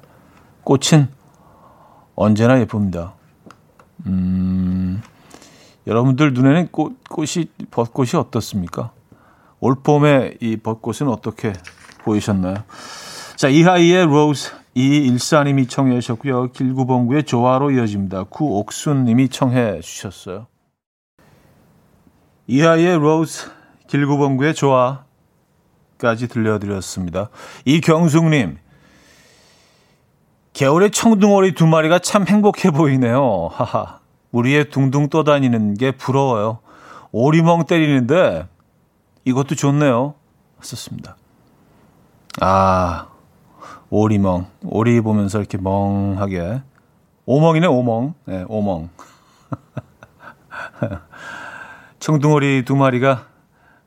꽃은 0.64 1.10
언제나 2.16 2.60
예쁩니다. 2.60 3.14
음, 4.06 5.02
여러분들 5.86 6.34
눈에는 6.34 6.70
꽃, 6.72 7.04
꽃이 7.10 7.46
벚꽃이 7.72 8.12
어떻습니까? 8.16 8.92
올 9.60 9.76
봄에 9.76 10.36
이 10.40 10.58
벚꽃은 10.58 11.12
어떻게 11.12 11.54
보이셨나요? 12.04 12.56
자 13.36 13.50
이하이의 13.50 14.06
로즈 14.06 14.52
이일사님이 14.78 15.66
청해 15.66 16.00
주셨고요. 16.02 16.52
길구봉구의 16.52 17.24
조화로 17.24 17.72
이어집니다. 17.72 18.26
구옥순님이 18.26 19.30
청해 19.30 19.82
주셨어요. 19.82 20.46
이하이의 22.46 23.00
Rose, 23.00 23.50
길구봉구의 23.88 24.54
조화까지 24.54 26.28
들려드렸습니다. 26.28 27.30
이경숙님, 27.66 28.60
겨울에 30.54 30.90
청둥오리 30.90 31.56
두 31.56 31.66
마리가 31.66 31.98
참 31.98 32.28
행복해 32.28 32.70
보이네요. 32.70 33.50
하하. 33.52 34.00
우리의 34.32 34.70
둥둥 34.70 35.10
떠다니는 35.10 35.74
게 35.74 35.90
부러워요. 35.90 36.60
오리멍 37.12 37.66
때리는데 37.66 38.48
이것도 39.26 39.56
좋네요. 39.56 40.14
하셨습니다. 40.60 41.16
아, 42.42 43.08
오리멍. 43.90 44.48
오리 44.64 45.02
보면서 45.02 45.40
이렇게 45.40 45.58
멍하게. 45.58 46.62
오멍이네, 47.26 47.68
오멍. 47.68 48.14
네, 48.26 48.46
오멍. 48.48 48.90
청둥오리 52.00 52.64
두 52.66 52.76
마리가 52.76 53.26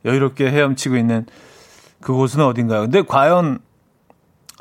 여유롭게 0.05 0.49
헤엄치고 0.49 0.97
있는 0.97 1.25
그곳은 2.01 2.41
어딘가요? 2.41 2.81
근데 2.81 3.03
과연 3.03 3.59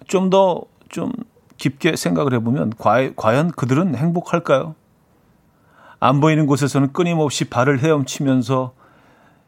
좀 0.07 0.31
더좀 0.31 0.65
좀 0.89 1.13
깊게 1.57 1.97
생각을 1.97 2.35
해보면 2.35 2.75
과, 2.79 3.11
과연 3.17 3.51
그들은 3.53 3.95
행복할까요? 3.95 4.75
안 5.99 6.21
보이는 6.21 6.47
곳에서는 6.47 6.93
끊임없이 6.93 7.51
발을 7.51 7.81
헤엄치면서 7.81 8.73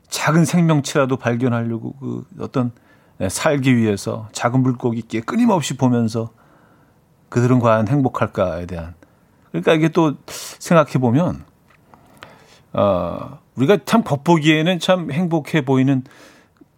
작은 0.09 0.45
생명체라도 0.45 1.17
발견하려고 1.17 1.95
그 1.95 2.27
어떤 2.39 2.71
네, 2.71 2.82
살기 3.29 3.77
위해서 3.77 4.29
작은 4.33 4.63
물고기 4.63 5.03
께 5.03 5.21
끊임없이 5.21 5.77
보면서 5.77 6.31
그들은 7.29 7.61
과연 7.61 7.89
행복할까에 7.89 8.67
대한 8.67 8.95
그러니까 9.51 9.75
이게 9.75 9.89
또 9.89 10.15
생각해 10.27 10.93
보면 10.95 11.45
어 12.73 13.39
우리가 13.57 13.79
참 13.85 14.03
겉보기에는 14.03 14.79
참 14.79 15.11
행복해 15.11 15.65
보이는 15.65 16.05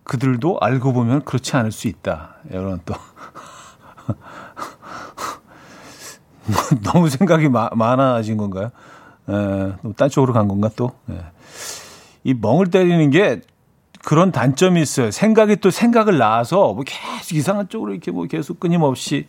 그들도 0.04 0.58
알고 0.60 0.92
보면 0.92 1.24
그렇지 1.24 1.56
않을 1.56 1.72
수 1.72 1.88
있다. 1.88 2.36
이런 2.50 2.80
또 2.84 2.94
너무 6.84 7.08
생각이 7.08 7.48
마, 7.48 7.70
많아진 7.74 8.36
건가요? 8.36 8.70
에, 9.28 9.72
딴 9.96 10.10
쪽으로 10.10 10.34
간 10.34 10.46
건가 10.46 10.68
또? 10.76 10.92
에. 11.10 11.14
이 12.22 12.34
멍을 12.34 12.70
때리는 12.70 13.10
게 13.10 13.40
그런 14.04 14.32
단점이 14.32 14.80
있어요. 14.80 15.10
생각이 15.10 15.56
또 15.56 15.70
생각을 15.70 16.18
낳아서 16.18 16.74
뭐 16.74 16.84
계속 16.84 17.34
이상한 17.34 17.68
쪽으로 17.68 17.92
이렇게 17.92 18.10
뭐 18.10 18.26
계속 18.26 18.60
끊임없이 18.60 19.26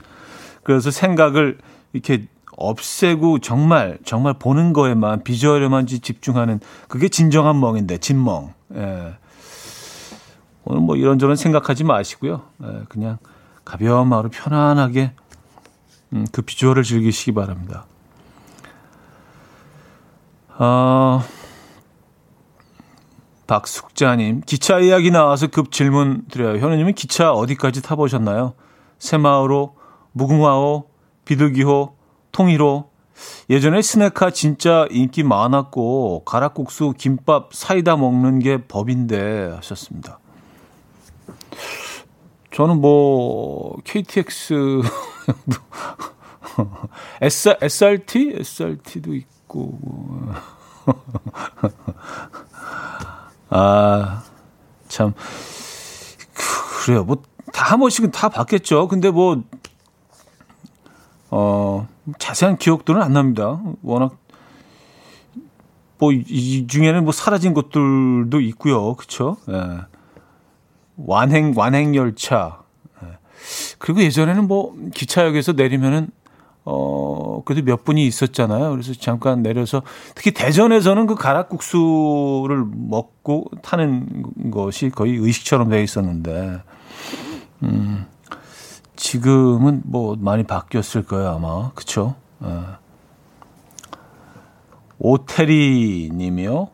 그래서 0.63 0.91
생각을 0.91 1.57
이렇게 1.93 2.27
없애고 2.57 3.39
정말 3.39 3.97
정말 4.05 4.33
보는 4.33 4.73
거에만 4.73 5.23
비주얼에만 5.23 5.87
집중하는 5.87 6.59
그게 6.87 7.09
진정한 7.09 7.59
멍인데 7.59 7.97
진멍. 7.99 8.53
예. 8.75 9.15
오늘 10.65 10.81
뭐 10.81 10.95
이런저런 10.95 11.35
생각하지 11.35 11.83
마시고요. 11.83 12.41
예, 12.63 12.83
그냥 12.89 13.17
가벼운 13.63 14.07
마음으로 14.07 14.29
편안하게 14.29 15.11
음, 16.13 16.25
그 16.31 16.41
비주얼을 16.41 16.83
즐기시기 16.83 17.33
바랍니다. 17.33 17.85
어, 20.57 21.21
박숙자님, 23.47 24.41
기차 24.45 24.79
이야기 24.79 25.11
나와서 25.11 25.47
급 25.47 25.71
질문 25.71 26.25
드려요. 26.29 26.59
현우님은 26.59 26.93
기차 26.93 27.31
어디까지 27.31 27.81
타보셨나요? 27.81 28.53
새마을호, 28.99 29.75
무궁화호, 30.13 30.89
비둘기호, 31.25 31.95
통일호. 32.31 32.89
예전에 33.49 33.81
스네카 33.81 34.31
진짜 34.31 34.87
인기 34.89 35.23
많았고, 35.23 36.23
가락국수, 36.25 36.93
김밥, 36.97 37.53
사이다 37.53 37.95
먹는 37.97 38.39
게 38.39 38.63
법인데 38.63 39.51
하셨습니다. 39.55 40.19
저는 42.51 42.81
뭐, 42.81 43.77
KTX, 43.83 44.81
SR, 47.21 47.57
SRT? 47.61 48.35
SRT도 48.39 49.13
있고. 49.13 49.79
아, 53.55 54.23
참. 54.89 55.13
그래요. 56.83 57.03
뭐, 57.03 57.21
다 57.53 57.65
한 57.71 57.79
번씩은 57.79 58.11
다 58.11 58.27
봤겠죠. 58.29 58.87
근데 58.89 59.09
뭐, 59.09 59.41
어, 61.31 61.87
자세한 62.19 62.57
기억들은 62.57 63.01
안 63.01 63.13
납니다. 63.13 63.61
워낙, 63.81 64.17
뭐, 65.97 66.11
이 66.11 66.67
중에는 66.67 67.03
뭐 67.03 67.13
사라진 67.13 67.53
것들도 67.53 68.39
있고요. 68.41 68.95
그쵸? 68.95 69.37
예. 69.49 69.77
완행, 70.97 71.53
완행열차. 71.55 72.61
예. 73.03 73.07
그리고 73.79 74.01
예전에는 74.01 74.47
뭐, 74.47 74.75
기차역에서 74.93 75.53
내리면은 75.53 76.09
어, 76.65 77.43
그래도 77.45 77.63
몇 77.63 77.83
분이 77.83 78.05
있었잖아요. 78.07 78.71
그래서 78.71 78.93
잠깐 78.93 79.43
내려서 79.43 79.83
특히 80.15 80.31
대전에서는 80.31 81.05
그 81.05 81.15
가락국수를 81.15 82.65
먹고 82.71 83.45
타는 83.61 84.51
것이 84.51 84.89
거의 84.89 85.15
의식처럼 85.15 85.69
되어 85.69 85.81
있었는데, 85.81 86.61
음, 87.63 88.05
지금은 88.95 89.83
뭐 89.85 90.15
많이 90.19 90.43
바뀌었을 90.43 91.05
거예요, 91.05 91.29
아마. 91.29 91.71
그쵸? 91.73 92.15
어. 92.39 92.77
오태리 94.97 96.09
님이요. 96.13 96.69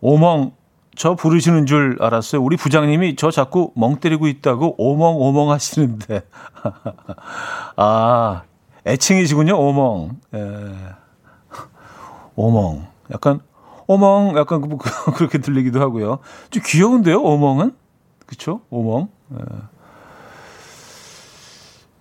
오멍 0.00 0.52
저 0.96 1.14
부르시는 1.14 1.66
줄 1.66 1.96
알았어요. 2.00 2.42
우리 2.42 2.56
부장님이 2.56 3.16
저 3.16 3.30
자꾸 3.30 3.72
멍 3.76 3.96
때리고 3.96 4.26
있다고 4.26 4.74
오멍오멍 4.78 5.50
하시는데. 5.50 6.22
아, 7.76 8.42
애칭이시군요, 8.86 9.58
오멍. 9.58 10.18
예. 10.34 10.72
오멍. 12.36 12.86
약간, 13.12 13.40
오멍, 13.86 14.36
약간 14.36 14.60
그, 14.60 14.76
그, 14.76 15.12
그렇게 15.14 15.38
들리기도 15.38 15.80
하고요. 15.80 16.18
좀 16.50 16.62
귀여운데요, 16.64 17.20
오멍은? 17.20 17.74
그쵸? 18.26 18.60
오멍. 18.70 19.08
예. 19.34 19.44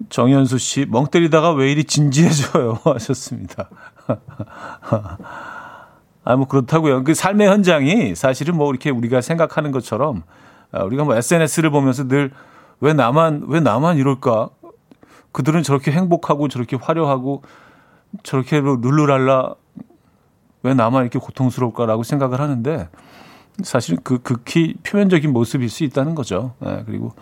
정현수 0.10 0.58
씨, 0.58 0.86
멍 0.86 1.08
때리다가 1.08 1.52
왜 1.52 1.72
이리 1.72 1.86
진지해져요? 1.86 2.80
하셨습니다. 2.86 3.70
아, 6.24 6.36
뭐 6.36 6.48
그렇다고요. 6.48 7.04
그 7.04 7.14
삶의 7.14 7.48
현장이 7.48 8.16
사실은 8.16 8.56
뭐 8.56 8.70
이렇게 8.70 8.90
우리가 8.90 9.22
생각하는 9.22 9.72
것처럼 9.72 10.24
아, 10.72 10.84
우리가 10.84 11.04
뭐 11.04 11.16
SNS를 11.16 11.70
보면서 11.70 12.08
늘 12.08 12.32
왜 12.84 12.92
나만, 12.92 13.46
왜 13.48 13.62
나만 13.62 13.96
이럴까? 13.96 14.50
그들은 15.32 15.64
저렇게 15.64 15.90
행복하고 15.94 16.50
저렇게 16.50 16.76
화려하고 16.76 17.42
저렇게 18.24 18.60
뭐 18.60 18.78
룰루랄라 18.82 19.56
왜 20.64 20.74
나만 20.74 21.04
이렇게 21.04 21.18
고통스러울까라고 21.18 22.04
생각을 22.04 22.42
하는데 22.42 22.90
사실 23.64 23.98
그 24.04 24.22
극히 24.22 24.76
표면적인 24.84 25.32
모습일 25.32 25.70
수 25.70 25.86
있다는 25.86 26.14
거죠. 26.14 26.56
네, 26.60 26.84
그리고 26.86 27.14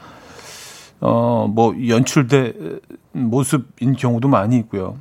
어, 1.00 1.48
뭐 1.48 1.76
연출된 1.88 2.80
모습인 3.12 3.94
경우도 3.94 4.30
많이 4.30 4.58
있고요. 4.58 4.98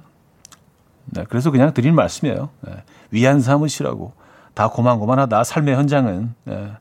네, 1.06 1.24
그래서 1.30 1.50
그냥 1.50 1.72
드리는 1.72 1.94
말씀이에요. 1.94 2.50
네. 2.66 2.84
위안 3.10 3.40
삼으시라고. 3.40 4.12
다 4.54 4.68
고만고만하다. 4.68 5.44
삶의 5.44 5.76
현장은. 5.76 6.34
네. 6.44 6.72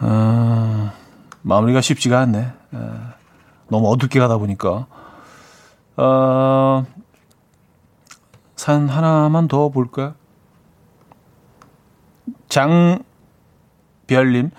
어, 0.00 0.92
마무리가 1.42 1.80
쉽지가 1.80 2.20
않네. 2.20 2.52
네. 2.70 2.80
너무 3.68 3.90
어둡게 3.90 4.18
가다 4.18 4.38
보니까. 4.38 4.86
어, 5.96 6.84
산 8.56 8.88
하나만 8.88 9.48
더 9.48 9.68
볼까요? 9.68 10.14
장별님, 12.48 14.50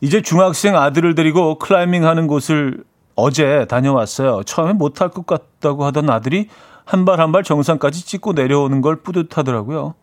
이제 0.00 0.22
중학생 0.22 0.76
아들을 0.76 1.14
데리고 1.14 1.58
클라이밍 1.58 2.06
하는 2.06 2.26
곳을 2.26 2.84
어제 3.14 3.66
다녀왔어요. 3.68 4.42
처음에 4.44 4.72
못할 4.72 5.10
것 5.10 5.26
같다고 5.26 5.84
하던 5.86 6.10
아들이 6.10 6.48
한 6.86 7.04
발 7.04 7.18
한 7.20 7.32
발 7.32 7.42
정상까지 7.42 8.06
찍고 8.06 8.32
내려오는 8.32 8.80
걸 8.80 8.96
뿌듯하더라고요. 9.02 9.94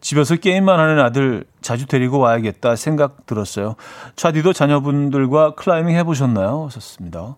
집에서 0.00 0.36
게임만 0.36 0.78
하는 0.78 1.00
아들 1.00 1.44
자주 1.62 1.86
데리고 1.86 2.18
와야겠다 2.18 2.76
생각 2.76 3.26
들었어요. 3.26 3.74
차디도 4.16 4.52
자녀분들과 4.52 5.54
클라이밍 5.54 5.96
해보셨나요? 5.96 6.66
하셨습니다. 6.66 7.36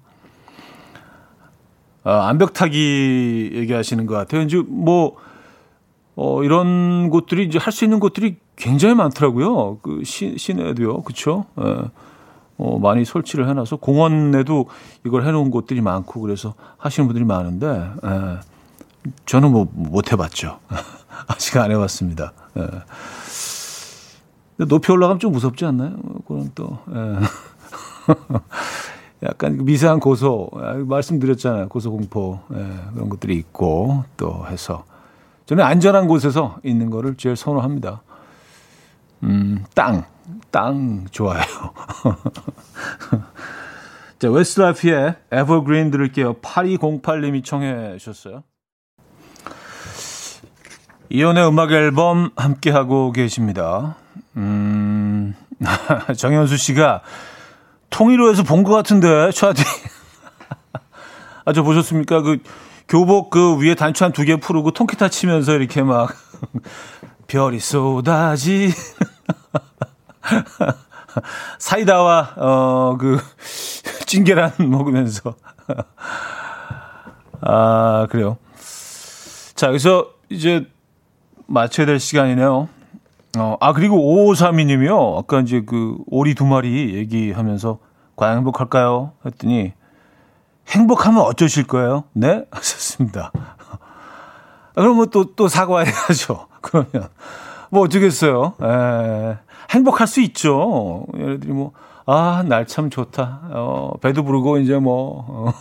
아, 2.05 2.29
암벽 2.29 2.53
타기 2.53 3.51
얘기하시는 3.55 4.07
것 4.07 4.15
같아요. 4.15 4.43
이제 4.43 4.61
뭐, 4.67 5.17
어, 6.17 6.43
이런 6.43 7.11
곳들이 7.11 7.45
이제 7.45 7.59
할 7.59 7.73
수 7.73 7.85
있는 7.85 8.01
곳들이 8.01 8.37
굉장히 8.57 8.95
많더라고요. 8.97 9.79
그 9.83 10.03
시, 10.05 10.37
시내도요. 10.37 11.03
그쵸? 11.03 11.47
예. 11.61 11.85
어, 12.59 12.79
많이 12.79 13.05
설치를 13.05 13.49
해놔서 13.49 13.77
공원에도 13.77 14.67
이걸 15.07 15.25
해놓은 15.27 15.51
곳들이 15.51 15.81
많고 15.81 16.21
그래서 16.21 16.55
하시는 16.77 17.07
분들이 17.07 17.25
많은데, 17.25 17.67
예. 18.05 18.39
저는 19.27 19.51
뭐 19.53 19.67
못 19.73 20.13
해봤죠. 20.13 20.59
아직 21.29 21.57
안 21.57 21.71
해봤습니다. 21.71 22.33
예. 22.59 22.67
높이 24.65 24.93
올라가면 24.93 25.19
좀 25.19 25.33
무섭지 25.33 25.65
않나요? 25.65 25.97
그건 26.27 26.51
또 26.55 26.79
예. 26.95 27.19
약간 29.29 29.57
그 29.59 29.63
미세한 29.63 30.01
고소 30.01 30.51
아, 30.55 30.75
말씀드렸잖아요. 30.75 31.69
고소 31.69 31.91
공포 31.91 32.41
예, 32.53 32.57
그런 32.95 33.09
것들이 33.09 33.37
있고 33.37 34.05
또 34.17 34.47
해서 34.49 34.85
저는 35.47 35.65
안전한 35.65 36.09
곳에서 36.09 36.59
있는 36.65 36.91
거를 36.91 37.17
제일 37.17 37.37
선호합니다. 37.37 38.03
음, 39.25 39.65
땅, 39.75 40.05
땅 40.51 41.07
좋아요. 41.11 41.43
자, 44.19 44.31
웨스트라이프의 44.31 45.17
Evergreen 45.31 45.91
들을게요. 45.91 46.35
8208님이 46.35 47.45
청해 47.45 47.99
주셨어요. 47.99 48.43
이현우의 51.15 51.47
음악 51.47 51.73
앨범 51.73 52.31
함께하고 52.37 53.13
계십니다. 53.13 53.97
음, 54.39 55.35
정현수 56.17 56.57
씨가 56.57 57.03
통일호에서 57.91 58.45
본 58.45 58.65
것 58.65 58.73
같은데, 58.73 59.31
차디. 59.31 59.63
아, 61.45 61.53
저 61.53 61.63
보셨습니까? 61.63 62.23
그 62.23 62.39
교복 62.89 63.29
그 63.29 63.59
위에 63.59 63.75
단추 63.75 64.05
한 64.05 64.13
두 64.13 64.25
개 64.25 64.37
풀고 64.37 64.71
통기타 64.71 65.11
치면서 65.11 65.53
이렇게 65.53 65.83
막 65.83 66.15
별이 67.29 67.61
쏟아지. 67.61 68.73
사이다와, 71.59 72.35
어, 72.37 72.97
그, 72.99 73.19
찐계란 74.07 74.53
먹으면서. 74.61 75.35
아, 77.43 78.07
그래요. 78.11 78.39
자, 79.55 79.67
그래서 79.67 80.07
이제 80.31 80.67
맞춰야 81.47 81.87
될 81.87 81.99
시간이네요. 82.01 82.69
어, 83.39 83.57
아, 83.61 83.73
그리고 83.73 83.97
5532님이요. 83.99 85.19
아까 85.19 85.41
이제 85.41 85.63
그 85.65 85.97
오리 86.07 86.35
두 86.35 86.45
마리 86.45 86.95
얘기하면서 86.95 87.79
과연 88.17 88.39
행복할까요? 88.39 89.13
했더니 89.25 89.73
행복하면 90.69 91.23
어쩌실 91.23 91.67
거예요? 91.67 92.05
네? 92.13 92.45
하셨습니다. 92.53 93.33
아, 93.35 94.73
그러면 94.75 95.11
또, 95.11 95.35
또 95.35 95.49
사과해야죠. 95.49 96.47
그러면. 96.61 97.09
뭐 97.71 97.83
어쩌겠어요. 97.83 98.55
에, 98.63 99.39
행복할 99.71 100.07
수 100.07 100.21
있죠. 100.21 101.07
예를 101.17 101.41
들어 101.41 101.53
뭐, 101.55 101.73
아, 102.05 102.45
날 102.47 102.67
참 102.67 102.91
좋다. 102.91 103.41
어, 103.53 103.93
배도 104.03 104.25
부르고 104.25 104.59
이제 104.59 104.77
뭐, 104.79 105.25
어, 105.29 105.53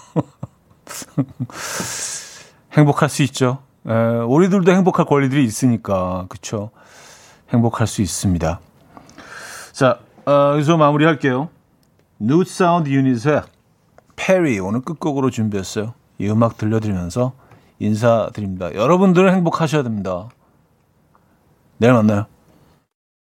행복할 2.74 3.10
수 3.10 3.24
있죠. 3.24 3.60
에, 3.88 3.94
우리들도 4.28 4.72
행복할 4.72 5.06
권리들이 5.06 5.44
있으니까 5.44 6.26
그쵸 6.30 6.72
행복할 7.50 7.88
수 7.88 8.02
있습니다. 8.02 8.60
자, 9.74 10.00
어, 10.26 10.54
여기서 10.54 10.78
마무리할게요. 10.78 11.50
누드 12.20 12.50
사운드 12.50 12.90
유닛의 12.90 13.42
페리 14.16 14.60
오늘 14.60 14.82
끝곡으로 14.82 15.32
준비했어요. 15.32 15.94
이 16.20 16.30
음악 16.30 16.58
들려드리면서 16.58 17.34
인사드립니다. 17.80 18.76
여러분들은 18.76 19.34
행복하셔야 19.34 19.82
됩니다. 19.82 20.30
내일 21.78 21.94
만나요. 21.94 22.28